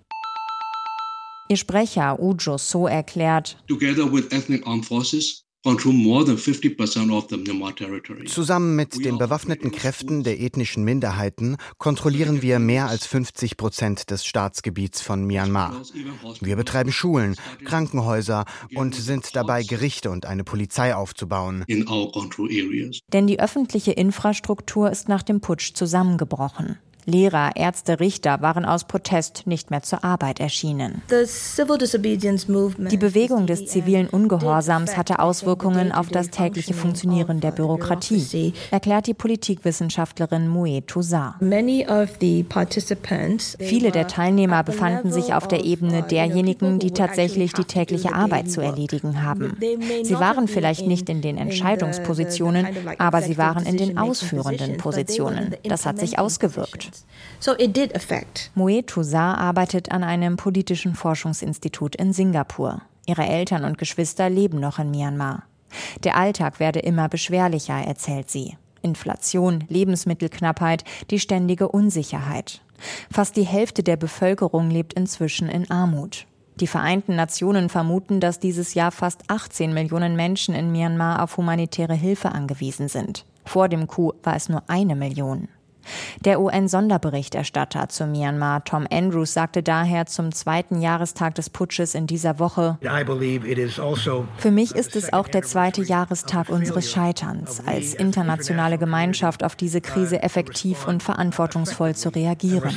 Ihr 1.49 1.58
Sprecher 1.58 2.19
Ujo 2.19 2.58
So 2.58 2.88
erklärt, 2.88 3.58
Together 3.67 4.12
with 4.12 4.27
ethnic 4.32 4.67
armed 4.67 4.86
forces, 4.86 5.46
Zusammen 8.27 8.75
mit 8.77 9.06
den 9.06 9.17
bewaffneten 9.17 9.71
Kräften 9.71 10.23
der 10.23 10.39
ethnischen 10.39 10.84
Minderheiten 10.86 11.58
kontrollieren 11.77 12.41
wir 12.41 12.60
mehr 12.60 12.88
als 12.88 13.06
50 13.06 13.58
Prozent 13.58 14.10
des 14.10 14.25
Staatsgebiets 14.25 15.01
von 15.01 15.25
Myanmar. 15.25 15.82
Wir 16.39 16.56
betreiben 16.56 16.93
Schulen, 16.93 17.36
Krankenhäuser 17.65 18.45
und 18.75 18.95
sind 18.95 19.36
dabei, 19.36 19.63
Gerichte 19.63 20.10
und 20.10 20.25
eine 20.25 20.45
Polizei 20.45 20.95
aufzubauen. 20.95 21.65
Denn 21.67 23.27
die 23.27 23.39
öffentliche 23.39 23.91
Infrastruktur 23.91 24.89
ist 24.89 25.10
nach 25.10 25.23
dem 25.23 25.41
Putsch 25.41 25.73
zusammengebrochen. 25.73 26.77
Lehrer, 27.10 27.52
Ärzte, 27.56 28.02
Richter 28.02 28.41
waren 28.41 28.65
aus 28.65 28.84
Protest 28.84 29.48
nicht 29.48 29.72
mehr 29.72 29.82
zur 29.82 30.04
Arbeit 30.04 30.41
erschienen. 30.41 31.02
Die 31.10 32.98
Bewegung 32.98 33.48
des 33.48 33.65
zivilen 33.67 34.10
Ungehorsams 34.10 34.98
hatte 34.98 35.20
Auswirkungen 35.20 35.93
auf 35.93 36.10
das 36.10 36.32
tägliche 36.32 36.74
Funktionieren 36.74 37.39
der 37.39 37.52
Bürokratie, 37.52 38.52
erklärt 38.72 39.08
die 39.08 39.13
Politikwissenschaftlerin 39.13 40.50
Mue 40.50 40.86
Toussaint. 40.86 41.36
Viele 43.60 43.91
der 43.91 44.08
Teilnehmer 44.08 44.63
befanden 44.63 45.12
sich 45.13 45.34
auf 45.34 45.48
der 45.48 45.63
Ebene 45.63 46.04
derjenigen, 46.04 46.80
die 46.80 46.91
tatsächlich 46.91 47.54
die 47.54 47.63
tägliche 47.63 48.13
Arbeit 48.13 48.52
zu 48.52 48.60
erledigen 48.60 49.24
haben. 49.24 49.58
Sie 50.04 50.15
waren 50.15 50.50
vielleicht 50.50 50.86
nicht 50.86 51.08
in 51.08 51.22
den 51.22 51.38
Entscheidungspositionen, 51.38 52.67
aber 52.98 53.22
sie 53.22 53.38
waren 53.38 53.65
in 53.65 53.78
den 53.78 53.98
ausführenden 53.98 54.76
Positionen. 54.76 55.56
Das 55.63 55.86
hat 55.86 56.00
sich 56.00 56.20
ausgewirkt. 56.20 56.96
So 57.39 57.53
it 57.57 57.75
did 57.75 57.95
affect. 57.95 58.51
Moe 58.55 58.86
Toussaint 58.86 59.38
arbeitet 59.38 59.91
an 59.91 60.03
einem 60.03 60.38
politischen 60.38 60.95
Forschungsinstitut 60.95 61.95
in 61.95 62.13
Singapur. 62.13 62.81
Ihre 63.05 63.25
Eltern 63.25 63.63
und 63.63 63.77
Geschwister 63.77 64.29
leben 64.29 64.60
noch 64.60 64.79
in 64.79 64.91
Myanmar. 64.91 65.43
Der 66.03 66.17
Alltag 66.17 66.60
werde 66.60 66.79
immer 66.79 67.10
beschwerlicher, 67.10 67.75
erzählt 67.75 68.29
sie. 68.29 68.57
Inflation, 68.81 69.63
Lebensmittelknappheit, 69.69 70.83
die 71.10 71.19
ständige 71.19 71.67
Unsicherheit. 71.69 72.62
Fast 73.12 73.36
die 73.36 73.43
Hälfte 73.43 73.83
der 73.83 73.97
Bevölkerung 73.97 74.69
lebt 74.69 74.93
inzwischen 74.93 75.49
in 75.49 75.69
Armut. 75.71 76.25
Die 76.60 76.67
Vereinten 76.67 77.15
Nationen 77.15 77.69
vermuten, 77.69 78.19
dass 78.19 78.39
dieses 78.39 78.73
Jahr 78.73 78.91
fast 78.91 79.29
18 79.29 79.73
Millionen 79.73 80.15
Menschen 80.15 80.55
in 80.55 80.71
Myanmar 80.71 81.21
auf 81.21 81.38
humanitäre 81.38 81.93
Hilfe 81.93 82.31
angewiesen 82.31 82.88
sind. 82.88 83.25
Vor 83.45 83.69
dem 83.69 83.88
Coup 83.88 84.15
war 84.23 84.36
es 84.36 84.49
nur 84.49 84.63
eine 84.67 84.95
Million. 84.95 85.49
Der 86.26 86.39
UN-Sonderberichterstatter 86.39 87.89
zu 87.89 88.06
Myanmar, 88.06 88.63
Tom 88.63 88.88
Andrews, 88.91 89.34
sagte 89.34 89.63
daher 89.63 90.06
zum 90.06 90.32
zweiten 90.32 90.82
Jahrestag 90.82 91.36
des 91.36 91.50
Putsches 91.50 91.95
in 91.95 92.08
dieser 92.08 92.39
Woche, 92.39 92.78
also 92.84 94.26
für 94.38 94.52
mich 94.52 94.76
ist 94.76 94.95
es 94.95 95.13
auch 95.13 95.28
der 95.28 95.43
zweite 95.43 95.82
Jahrestag 95.82 96.50
unseres 96.50 96.91
Scheiterns, 96.91 97.62
als 97.65 97.93
internationale 97.93 98.78
Gemeinschaft 98.78 99.43
auf 99.43 99.56
diese 99.56 99.82
Krise 99.82 100.21
effektiv 100.21 100.88
und 100.88 101.04
verantwortungsvoll 101.04 101.95
zu 101.95 102.10
reagieren. 102.10 102.69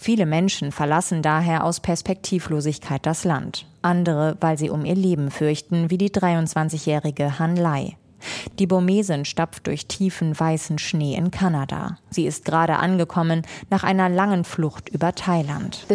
Viele 0.00 0.26
Menschen 0.26 0.72
verlassen 0.72 1.22
daher 1.22 1.64
aus 1.64 1.80
Perspektivlosigkeit 1.80 3.06
das 3.06 3.24
Land. 3.24 3.66
Andere, 3.82 4.36
weil 4.40 4.58
sie 4.58 4.70
um 4.70 4.84
ihr 4.84 4.94
Leben 4.94 5.30
fürchten, 5.30 5.90
wie 5.90 5.98
die 5.98 6.10
23-jährige 6.10 7.38
Han 7.38 7.56
Lai. 7.56 7.96
Die 8.58 8.66
Burmesin 8.66 9.24
stapft 9.24 9.66
durch 9.66 9.86
tiefen 9.86 10.38
weißen 10.38 10.78
Schnee 10.78 11.14
in 11.14 11.30
Kanada. 11.30 11.98
Sie 12.10 12.26
ist 12.26 12.44
gerade 12.44 12.76
angekommen 12.76 13.42
nach 13.70 13.84
einer 13.84 14.08
langen 14.08 14.44
Flucht 14.44 14.88
über 14.88 15.14
Thailand. 15.14 15.86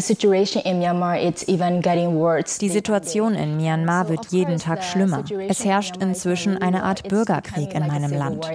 Die 2.61 2.69
Situation 2.69 3.35
in 3.35 3.57
Myanmar 3.57 4.09
wird 4.09 4.27
jeden 4.31 4.57
Tag 4.57 4.83
schlimmer. 4.83 5.23
Es 5.47 5.65
herrscht 5.65 5.97
inzwischen 5.97 6.57
eine 6.57 6.83
Art 6.83 7.07
Bürgerkrieg 7.07 7.73
in 7.73 7.87
meinem 7.87 8.11
Land. 8.11 8.49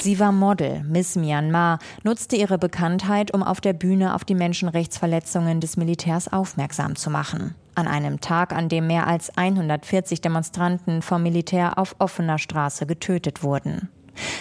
Sie 0.00 0.18
war 0.18 0.32
Model, 0.32 0.82
Miss 0.84 1.16
Myanmar, 1.16 1.78
nutzte 2.02 2.36
ihre 2.36 2.58
Bekanntheit, 2.58 3.32
um 3.32 3.42
auf 3.42 3.60
der 3.60 3.72
Bühne 3.72 4.14
auf 4.14 4.24
die 4.24 4.34
Menschenrechtsverletzungen 4.34 5.60
des 5.60 5.76
Militärs 5.76 6.32
aufmerksam 6.32 6.96
zu 6.96 7.10
machen 7.10 7.54
an 7.76 7.88
einem 7.88 8.20
Tag, 8.20 8.52
an 8.52 8.68
dem 8.68 8.86
mehr 8.86 9.06
als 9.06 9.36
140 9.36 10.20
Demonstranten 10.20 11.02
vom 11.02 11.22
Militär 11.22 11.78
auf 11.78 11.96
offener 11.98 12.38
Straße 12.38 12.86
getötet 12.86 13.42
wurden. 13.42 13.88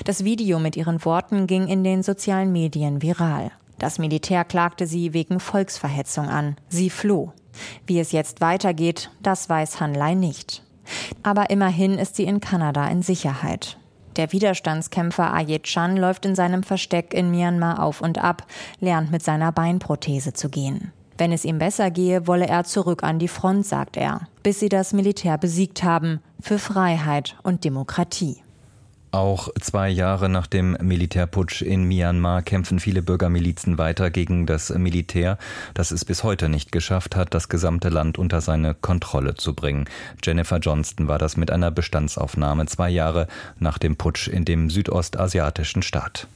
Das 0.06 0.24
Video 0.24 0.60
mit 0.60 0.76
ihren 0.76 1.04
Worten 1.06 1.48
ging 1.48 1.68
in 1.68 1.84
den 1.84 2.04
sozialen 2.04 2.52
Medien 2.52 3.02
viral. 3.02 3.52
Das 3.78 4.00
Militär 4.00 4.46
klagte 4.46 4.88
sie 4.88 5.14
wegen 5.14 5.40
Volksverhetzung 5.40 6.30
an. 6.30 6.56
Sie 6.70 6.90
floh. 6.90 7.34
Wie 7.86 8.00
es 8.00 8.12
jetzt 8.12 8.42
weitergeht, 8.42 9.12
das 9.22 9.50
weiß 9.50 9.80
Hanlei 9.80 10.14
nicht. 10.14 10.64
Aber 11.24 11.50
immerhin 11.50 11.98
ist 11.98 12.16
sie 12.16 12.26
in 12.26 12.40
Kanada 12.40 12.88
in 12.88 13.02
Sicherheit. 13.02 13.78
Der 14.16 14.32
Widerstandskämpfer 14.32 15.34
Ayet 15.34 15.64
Chan 15.64 15.98
läuft 15.98 16.26
in 16.26 16.36
seinem 16.36 16.64
Versteck 16.64 17.14
in 17.14 17.32
Myanmar 17.32 17.84
auf 17.84 18.02
und 18.02 18.18
ab, 18.18 18.48
lernt 18.80 19.12
mit 19.12 19.24
seiner 19.24 19.52
Beinprothese 19.52 20.32
zu 20.32 20.50
gehen. 20.50 20.94
Wenn 21.18 21.32
es 21.32 21.46
ihm 21.46 21.60
besser 21.60 21.92
gehe, 21.92 22.28
wolle 22.28 22.48
er 22.48 22.66
zurück 22.66 23.04
an 23.04 23.20
die 23.20 23.28
Front, 23.28 23.66
sagt 23.66 23.98
er, 23.98 24.28
bis 24.44 24.60
sie 24.60 24.70
das 24.70 24.94
Militär 24.94 25.38
besiegt 25.38 25.84
haben, 25.84 26.20
für 26.42 26.60
Freiheit 26.60 27.38
und 27.44 27.64
Demokratie. 27.64 28.38
Auch 29.12 29.48
zwei 29.62 29.88
Jahre 29.88 30.28
nach 30.28 30.46
dem 30.46 30.76
Militärputsch 30.82 31.62
in 31.62 31.86
Myanmar 31.86 32.42
kämpfen 32.42 32.82
viele 32.82 33.02
Bürgermilizen 33.02 33.78
weiter 33.78 34.12
gegen 34.12 34.46
das 34.46 34.72
Militär, 34.72 35.38
das 35.74 35.92
es 35.92 36.04
bis 36.04 36.26
heute 36.26 36.50
nicht 36.50 36.74
geschafft 36.74 37.16
hat, 37.16 37.34
das 37.34 37.48
gesamte 37.48 37.88
Land 37.88 38.18
unter 38.18 38.42
seine 38.42 38.74
Kontrolle 38.74 39.36
zu 39.36 39.56
bringen. 39.56 39.86
Jennifer 40.22 40.58
Johnston 40.58 41.08
war 41.08 41.18
das 41.18 41.38
mit 41.38 41.50
einer 41.50 41.72
Bestandsaufnahme 41.72 42.66
zwei 42.66 42.90
Jahre 42.90 43.28
nach 43.58 43.78
dem 43.78 43.96
Putsch 43.96 44.28
in 44.28 44.44
dem 44.44 44.70
südostasiatischen 44.70 45.82
Staat. 45.82 46.28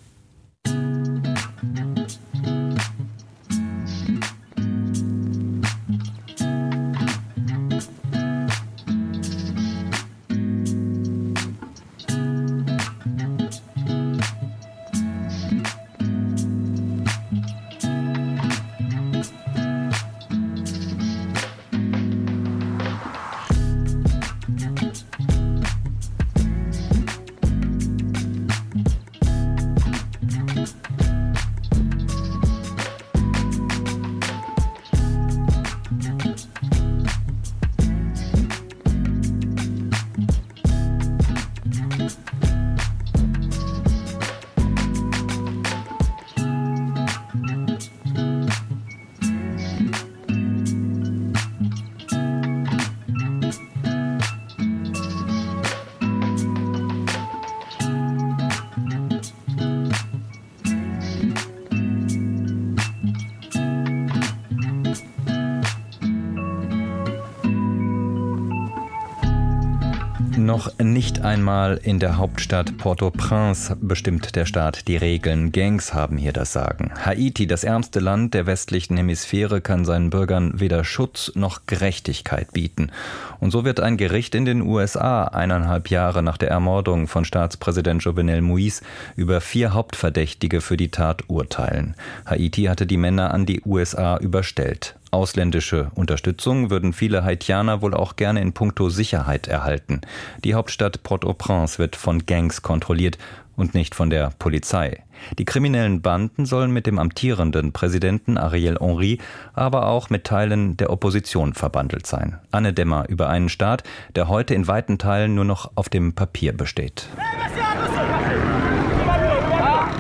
Noch 70.50 70.80
nicht 70.80 71.22
einmal 71.22 71.80
in 71.84 72.00
der 72.00 72.18
Hauptstadt 72.18 72.76
Port-au-Prince 72.80 73.78
bestimmt 73.80 74.36
der 74.36 74.48
Staat 74.48 74.88
die 74.88 74.98
Regeln. 74.98 75.52
Gangs 75.52 75.94
haben 75.94 76.18
hier 76.18 76.34
das 76.34 76.54
Sagen. 76.54 76.92
Haiti, 77.06 77.46
das 77.46 77.64
ärmste 77.64 78.00
Land 78.00 78.34
der 78.34 78.48
westlichen 78.48 78.98
Hemisphäre, 78.98 79.62
kann 79.62 79.86
seinen 79.86 80.10
Bürgern 80.10 80.60
weder 80.60 80.84
Schutz 80.84 81.32
noch 81.36 81.68
Gerechtigkeit 81.68 82.52
bieten. 82.52 82.92
Und 83.40 83.52
so 83.52 83.64
wird 83.64 83.80
ein 83.80 83.96
Gericht 83.96 84.34
in 84.34 84.46
den 84.46 84.64
USA 84.64 85.26
eineinhalb 85.26 85.92
Jahre 85.92 86.24
nach 86.24 86.40
der 86.40 86.50
Ermordung 86.50 87.08
von 87.08 87.26
Staatspräsident 87.26 88.04
Jovenel 88.04 88.42
Moïse 88.42 88.82
über 89.16 89.42
vier 89.42 89.76
Hauptverdächtige 89.76 90.62
für 90.62 90.78
die 90.78 90.90
Tat 90.90 91.26
urteilen. 91.28 91.94
Haiti 92.26 92.64
hatte 92.64 92.88
die 92.88 92.98
Männer 92.98 93.36
an 93.36 93.46
die 93.46 93.62
USA 93.68 94.18
überstellt. 94.18 94.96
Ausländische 95.12 95.92
Unterstützung 95.96 96.70
würden 96.70 96.94
viele 96.94 97.24
Haitianer 97.24 97.82
wohl 97.82 97.94
auch 97.94 98.16
gerne 98.16 98.42
in 98.42 98.54
puncto 98.54 98.90
Sicherheit 98.90 99.48
erhalten. 99.48 100.02
Die 100.44 100.54
Hauptstadt 100.54 101.04
Port-au-Prince 101.04 101.80
wird 101.80 101.96
von 101.96 102.26
Gangs 102.26 102.62
kontrolliert 102.62 103.18
und 103.56 103.74
nicht 103.74 103.96
von 103.96 104.10
der 104.10 104.32
Polizei. 104.40 105.04
Die 105.38 105.46
kriminellen 105.46 106.02
Banden 106.02 106.46
sollen 106.46 106.72
mit 106.72 106.88
dem 106.88 106.98
amtierenden 106.98 107.74
Präsidenten 107.74 108.38
Ariel 108.38 108.78
Henry, 108.80 109.20
aber 109.54 109.88
auch 109.88 110.10
mit 110.10 110.24
Teilen 110.24 110.78
der 110.78 110.92
Opposition 110.92 111.54
verbandelt 111.54 112.08
sein. 112.08 112.40
Anne 112.52 112.72
Dämmer 112.72 113.10
über 113.10 113.30
einen 113.30 113.50
Staat, 113.50 113.84
der 114.16 114.30
heute 114.30 114.54
in 114.54 114.68
weiten 114.68 114.98
Teilen 114.98 115.36
nur 115.36 115.46
noch 115.46 115.72
auf 115.76 115.90
dem 115.90 116.14
Papier 116.14 116.54
besteht. 116.54 117.10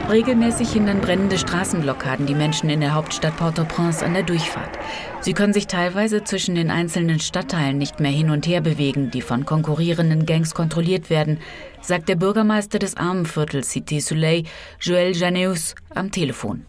Regelmäßig 0.09 0.71
hindern 0.71 1.01
brennende 1.01 1.37
Straßenblockaden 1.37 2.25
die 2.25 2.33
Menschen 2.33 2.67
in 2.71 2.79
der 2.79 2.95
Hauptstadt 2.95 3.37
Port-au-Prince 3.37 4.03
an 4.03 4.15
der 4.15 4.23
Durchfahrt. 4.23 4.79
Sie 5.21 5.33
können 5.33 5.53
sich 5.53 5.67
teilweise 5.67 6.23
zwischen 6.23 6.55
den 6.55 6.71
einzelnen 6.71 7.19
Stadtteilen 7.19 7.77
nicht 7.77 7.99
mehr 7.99 8.09
hin 8.09 8.31
und 8.31 8.47
her 8.47 8.61
bewegen, 8.61 9.11
die 9.11 9.21
von 9.21 9.45
konkurrierenden 9.45 10.25
Gangs 10.25 10.55
kontrolliert 10.55 11.11
werden, 11.11 11.37
sagt 11.81 12.09
der 12.09 12.15
Bürgermeister 12.15 12.79
des 12.79 12.97
Armenviertels 12.97 13.71
Cité 13.71 14.01
Soleil, 14.01 14.45
Joël 14.81 15.15
Janeus, 15.15 15.75
am 15.93 16.09
Telefon. 16.09 16.65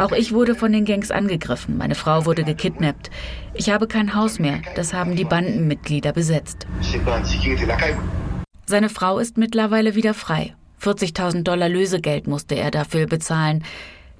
Auch 0.00 0.12
ich 0.12 0.32
wurde 0.32 0.56
von 0.56 0.72
den 0.72 0.84
Gangs 0.84 1.12
angegriffen. 1.12 1.78
Meine 1.78 1.94
Frau 1.94 2.26
wurde 2.26 2.42
gekidnappt. 2.42 3.10
Ich 3.54 3.70
habe 3.70 3.86
kein 3.86 4.16
Haus 4.16 4.40
mehr. 4.40 4.58
Das 4.74 4.92
haben 4.92 5.14
die 5.14 5.24
Bandenmitglieder 5.24 6.12
besetzt. 6.12 6.66
Seine 8.68 8.88
Frau 8.88 9.20
ist 9.20 9.38
mittlerweile 9.38 9.94
wieder 9.94 10.12
frei. 10.12 10.56
40.000 10.82 11.44
Dollar 11.44 11.68
Lösegeld 11.68 12.26
musste 12.26 12.56
er 12.56 12.72
dafür 12.72 13.06
bezahlen. 13.06 13.62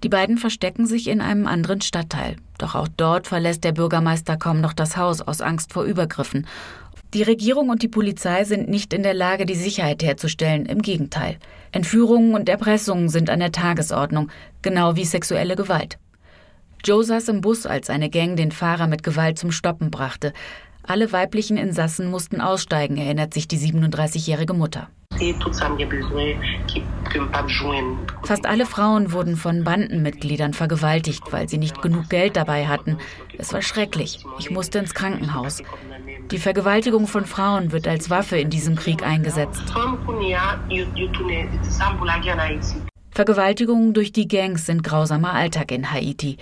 Die 0.04 0.08
beiden 0.08 0.38
verstecken 0.38 0.86
sich 0.86 1.08
in 1.08 1.20
einem 1.20 1.48
anderen 1.48 1.80
Stadtteil. 1.80 2.36
Doch 2.58 2.76
auch 2.76 2.86
dort 2.96 3.26
verlässt 3.26 3.64
der 3.64 3.72
Bürgermeister 3.72 4.36
kaum 4.36 4.60
noch 4.60 4.72
das 4.72 4.96
Haus 4.96 5.20
aus 5.20 5.40
Angst 5.40 5.72
vor 5.72 5.82
Übergriffen. 5.82 6.46
Die 7.12 7.24
Regierung 7.24 7.70
und 7.70 7.82
die 7.82 7.88
Polizei 7.88 8.44
sind 8.44 8.68
nicht 8.68 8.92
in 8.92 9.02
der 9.02 9.14
Lage, 9.14 9.46
die 9.46 9.54
Sicherheit 9.56 10.04
herzustellen. 10.04 10.64
Im 10.66 10.80
Gegenteil. 10.80 11.38
Entführungen 11.72 12.34
und 12.34 12.48
Erpressungen 12.48 13.08
sind 13.08 13.30
an 13.30 13.40
der 13.40 13.52
Tagesordnung, 13.52 14.30
genau 14.62 14.94
wie 14.94 15.04
sexuelle 15.04 15.56
Gewalt. 15.56 15.98
Joe 16.84 17.02
saß 17.02 17.28
im 17.30 17.40
Bus, 17.40 17.66
als 17.66 17.90
eine 17.90 18.10
Gang 18.10 18.36
den 18.36 18.52
Fahrer 18.52 18.86
mit 18.86 19.02
Gewalt 19.02 19.40
zum 19.40 19.50
Stoppen 19.50 19.90
brachte. 19.90 20.32
Alle 20.88 21.10
weiblichen 21.12 21.56
Insassen 21.56 22.10
mussten 22.10 22.40
aussteigen, 22.40 22.96
erinnert 22.96 23.34
sich 23.34 23.48
die 23.48 23.58
37-jährige 23.58 24.54
Mutter. 24.54 24.88
Fast 28.22 28.46
alle 28.46 28.66
Frauen 28.66 29.12
wurden 29.12 29.36
von 29.36 29.64
Bandenmitgliedern 29.64 30.52
vergewaltigt, 30.52 31.22
weil 31.32 31.48
sie 31.48 31.58
nicht 31.58 31.82
genug 31.82 32.08
Geld 32.08 32.36
dabei 32.36 32.68
hatten. 32.68 32.98
Es 33.36 33.52
war 33.52 33.62
schrecklich. 33.62 34.24
Ich 34.38 34.50
musste 34.50 34.78
ins 34.78 34.94
Krankenhaus. 34.94 35.62
Die 36.30 36.38
Vergewaltigung 36.38 37.06
von 37.08 37.24
Frauen 37.24 37.72
wird 37.72 37.88
als 37.88 38.10
Waffe 38.10 38.38
in 38.38 38.50
diesem 38.50 38.76
Krieg 38.76 39.04
eingesetzt. 39.04 39.62
Vergewaltigungen 43.10 43.94
durch 43.94 44.12
die 44.12 44.28
Gangs 44.28 44.66
sind 44.66 44.84
grausamer 44.84 45.32
Alltag 45.32 45.72
in 45.72 45.90
Haiti. 45.90 46.36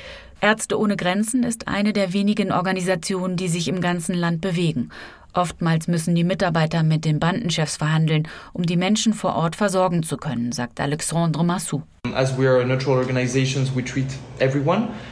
Ärzte 0.44 0.78
ohne 0.78 0.96
Grenzen 0.96 1.42
ist 1.42 1.68
eine 1.68 1.94
der 1.94 2.12
wenigen 2.12 2.52
Organisationen, 2.52 3.38
die 3.38 3.48
sich 3.48 3.66
im 3.66 3.80
ganzen 3.80 4.14
Land 4.14 4.42
bewegen. 4.42 4.90
Oftmals 5.32 5.88
müssen 5.88 6.14
die 6.14 6.22
Mitarbeiter 6.22 6.82
mit 6.82 7.06
den 7.06 7.18
Bandenchefs 7.18 7.78
verhandeln, 7.78 8.28
um 8.52 8.66
die 8.66 8.76
Menschen 8.76 9.14
vor 9.14 9.36
Ort 9.36 9.56
versorgen 9.56 10.02
zu 10.02 10.18
können, 10.18 10.52
sagt 10.52 10.80
Alexandre 10.80 11.46
Massou. 11.46 11.80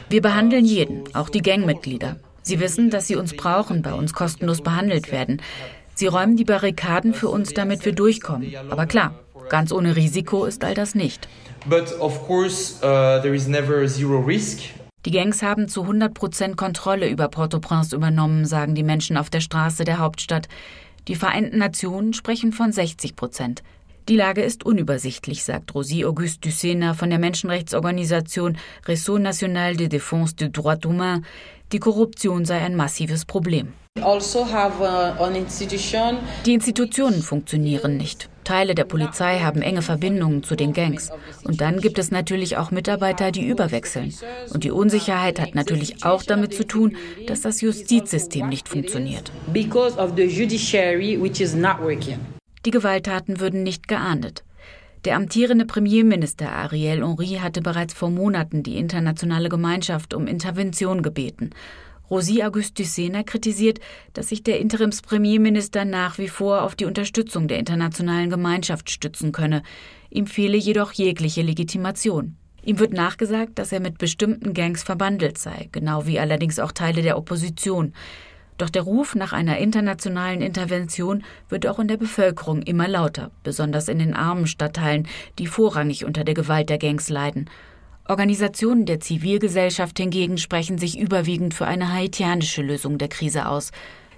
Wir 0.09 0.21
behandeln 0.21 0.65
jeden, 0.65 1.15
auch 1.15 1.29
die 1.29 1.41
Gangmitglieder. 1.41 2.17
Sie 2.43 2.59
wissen, 2.59 2.91
dass 2.91 3.07
sie 3.07 3.15
uns 3.15 3.35
brauchen, 3.35 3.81
bei 3.81 3.95
uns 3.95 4.13
kostenlos 4.13 4.61
behandelt 4.61 5.11
werden. 5.11 5.41
Sie 5.95 6.05
räumen 6.05 6.37
die 6.37 6.45
Barrikaden 6.45 7.15
für 7.15 7.29
uns, 7.29 7.55
damit 7.55 7.83
wir 7.85 7.93
durchkommen. 7.93 8.53
Aber 8.69 8.85
klar, 8.85 9.15
ganz 9.49 9.71
ohne 9.71 9.95
Risiko 9.95 10.45
ist 10.45 10.63
all 10.63 10.75
das 10.75 10.93
nicht. 10.93 11.27
But 11.65 11.99
of 11.99 12.23
course, 12.27 12.75
uh, 12.83 13.19
there 13.23 13.33
is 13.33 13.47
never 13.47 13.87
zero 13.87 14.19
risk. 14.19 14.59
Die 15.05 15.11
Gangs 15.11 15.41
haben 15.41 15.67
zu 15.67 15.81
100 15.81 16.13
Prozent 16.13 16.55
Kontrolle 16.55 17.09
über 17.09 17.27
Port-au-Prince 17.27 17.93
übernommen, 17.93 18.45
sagen 18.45 18.73
die 18.73 18.83
Menschen 18.83 19.17
auf 19.17 19.29
der 19.29 19.41
Straße 19.41 19.83
der 19.83 19.99
Hauptstadt. 19.99 20.47
Die 21.09 21.15
Vereinten 21.15 21.57
Nationen 21.57 22.13
sprechen 22.13 22.53
von 22.53 22.71
60 22.71 23.17
Prozent. 23.17 23.63
Die 24.07 24.15
Lage 24.15 24.41
ist 24.41 24.65
unübersichtlich, 24.65 25.43
sagt 25.43 25.75
Rosie 25.75 26.05
Auguste 26.05 26.39
Dussena 26.39 26.93
von 26.93 27.09
der 27.09 27.19
Menschenrechtsorganisation 27.19 28.57
Réseau 28.85 29.19
National 29.19 29.75
de 29.75 29.87
Défense 29.87 30.35
des 30.35 30.51
Droits 30.53 30.85
Humains. 30.85 31.25
Die 31.73 31.79
Korruption 31.79 32.45
sei 32.45 32.59
ein 32.61 32.75
massives 32.75 33.25
Problem. 33.25 33.73
Also 34.01 34.45
die 36.45 36.53
Institutionen 36.53 37.21
funktionieren 37.21 37.95
nicht. 37.95 38.29
Teile 38.43 38.75
der 38.75 38.83
Polizei 38.85 39.39
haben 39.39 39.61
enge 39.61 39.81
Verbindungen 39.81 40.43
zu 40.43 40.55
den 40.55 40.73
Gangs. 40.73 41.11
Und 41.43 41.61
dann 41.61 41.79
gibt 41.79 41.97
es 41.99 42.11
natürlich 42.11 42.57
auch 42.57 42.71
Mitarbeiter, 42.71 43.31
die 43.31 43.47
überwechseln. 43.47 44.13
Und 44.53 44.63
die 44.63 44.71
Unsicherheit 44.71 45.39
hat 45.39 45.55
natürlich 45.55 46.03
auch 46.03 46.23
damit 46.23 46.53
zu 46.53 46.65
tun, 46.65 46.97
dass 47.27 47.41
das 47.41 47.61
Justizsystem 47.61 48.49
nicht 48.49 48.67
funktioniert. 48.67 49.31
Die 52.65 52.71
Gewalttaten 52.71 53.39
würden 53.39 53.63
nicht 53.63 53.87
geahndet. 53.87 54.43
Der 55.05 55.15
amtierende 55.17 55.65
Premierminister 55.65 56.51
Ariel 56.51 57.01
Henry 57.01 57.39
hatte 57.41 57.61
bereits 57.61 57.93
vor 57.93 58.09
Monaten 58.09 58.63
die 58.63 58.77
internationale 58.77 59.49
Gemeinschaft 59.49 60.13
um 60.13 60.27
Intervention 60.27 61.03
gebeten. 61.03 61.51
Rosie 62.09 62.43
Augustus-Sena 62.43 63.23
kritisiert, 63.23 63.79
dass 64.13 64.29
sich 64.29 64.43
der 64.43 64.59
Interimspremierminister 64.59 65.85
nach 65.85 66.17
wie 66.17 66.27
vor 66.27 66.63
auf 66.63 66.75
die 66.75 66.85
Unterstützung 66.85 67.47
der 67.47 67.59
internationalen 67.59 68.29
Gemeinschaft 68.29 68.89
stützen 68.89 69.31
könne. 69.31 69.63
Ihm 70.09 70.27
fehle 70.27 70.57
jedoch 70.57 70.91
jegliche 70.91 71.41
Legitimation. 71.41 72.35
Ihm 72.65 72.79
wird 72.79 72.93
nachgesagt, 72.93 73.59
dass 73.59 73.71
er 73.71 73.79
mit 73.79 73.97
bestimmten 73.97 74.53
Gangs 74.53 74.83
verbandelt 74.83 75.37
sei, 75.37 75.69
genau 75.71 76.05
wie 76.05 76.19
allerdings 76.19 76.59
auch 76.59 76.71
Teile 76.71 77.01
der 77.01 77.17
Opposition. 77.17 77.93
Doch 78.57 78.69
der 78.69 78.83
Ruf 78.83 79.15
nach 79.15 79.33
einer 79.33 79.57
internationalen 79.57 80.41
Intervention 80.41 81.23
wird 81.49 81.67
auch 81.67 81.79
in 81.79 81.87
der 81.87 81.97
Bevölkerung 81.97 82.61
immer 82.61 82.87
lauter, 82.87 83.31
besonders 83.43 83.87
in 83.87 83.99
den 83.99 84.13
armen 84.13 84.47
Stadtteilen, 84.47 85.07
die 85.39 85.47
vorrangig 85.47 86.05
unter 86.05 86.23
der 86.23 86.35
Gewalt 86.35 86.69
der 86.69 86.77
Gangs 86.77 87.09
leiden. 87.09 87.49
Organisationen 88.07 88.85
der 88.85 88.99
Zivilgesellschaft 88.99 89.97
hingegen 89.97 90.37
sprechen 90.37 90.77
sich 90.77 90.99
überwiegend 90.99 91.53
für 91.53 91.65
eine 91.65 91.93
haitianische 91.93 92.61
Lösung 92.61 92.97
der 92.97 93.07
Krise 93.07 93.47
aus. 93.47 93.71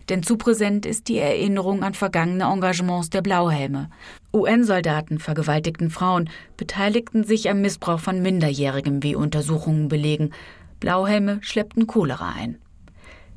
Denn 0.09 0.23
zu 0.23 0.37
präsent 0.37 0.85
ist 0.85 1.07
die 1.07 1.17
Erinnerung 1.17 1.83
an 1.83 1.93
vergangene 1.93 2.45
Engagements 2.45 3.09
der 3.09 3.21
Blauhelme. 3.21 3.89
UN-Soldaten 4.33 5.19
vergewaltigten 5.19 5.89
Frauen, 5.89 6.29
beteiligten 6.57 7.23
sich 7.23 7.49
am 7.49 7.61
Missbrauch 7.61 7.99
von 7.99 8.21
Minderjährigen, 8.21 9.03
wie 9.03 9.15
Untersuchungen 9.15 9.87
belegen. 9.87 10.31
Blauhelme 10.79 11.39
schleppten 11.41 11.87
Cholera 11.87 12.33
ein. 12.37 12.57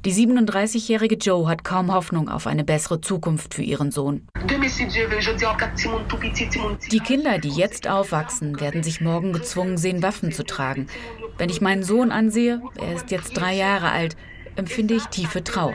Die 0.08 0.26
37-jährige 0.26 1.16
Joe 1.16 1.46
hat 1.46 1.64
kaum 1.64 1.92
Hoffnung 1.92 2.30
auf 2.30 2.46
eine 2.46 2.64
bessere 2.64 3.02
Zukunft 3.02 3.52
für 3.52 3.60
ihren 3.60 3.90
Sohn. 3.90 4.26
Die 6.90 7.00
Kinder, 7.00 7.36
die 7.36 7.50
jetzt 7.50 7.86
aufwachsen, 7.86 8.58
werden 8.58 8.82
sich 8.82 9.02
morgen 9.02 9.34
gezwungen 9.34 9.76
sehen, 9.76 10.02
Waffen 10.02 10.32
zu 10.32 10.44
tragen. 10.44 10.86
Wenn 11.36 11.50
ich 11.50 11.60
meinen 11.60 11.82
Sohn 11.82 12.10
ansehe, 12.10 12.62
er 12.80 12.94
ist 12.94 13.10
jetzt 13.10 13.36
drei 13.36 13.54
Jahre 13.54 13.92
alt, 13.92 14.16
empfinde 14.56 14.94
ich 14.94 15.04
tiefe 15.08 15.44
Trauer. 15.44 15.74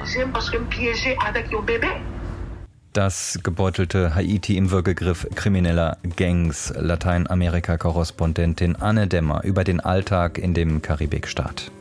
Das 2.93 3.39
gebeutelte 3.43 4.15
Haiti 4.15 4.57
im 4.57 4.71
Würgegriff 4.71 5.27
krimineller 5.35 5.99
Gangs. 6.15 6.73
Lateinamerika-Korrespondentin 6.75 8.77
Anne 8.77 9.05
Dämmer 9.05 9.43
über 9.43 9.63
den 9.63 9.79
Alltag 9.79 10.39
in 10.39 10.55
dem 10.55 10.81
Karibikstaat. 10.81 11.71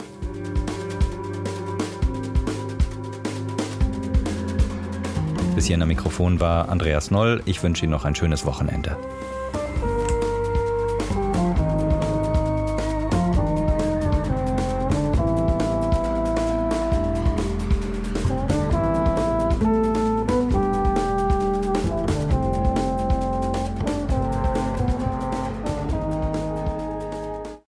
Bis 5.55 5.67
hierhin 5.67 5.83
am 5.83 5.89
Mikrofon 5.89 6.41
war 6.41 6.71
Andreas 6.71 7.11
Noll. 7.11 7.43
Ich 7.45 7.63
wünsche 7.63 7.85
Ihnen 7.85 7.93
noch 7.93 8.07
ein 8.07 8.15
schönes 8.15 8.47
Wochenende. 8.47 8.97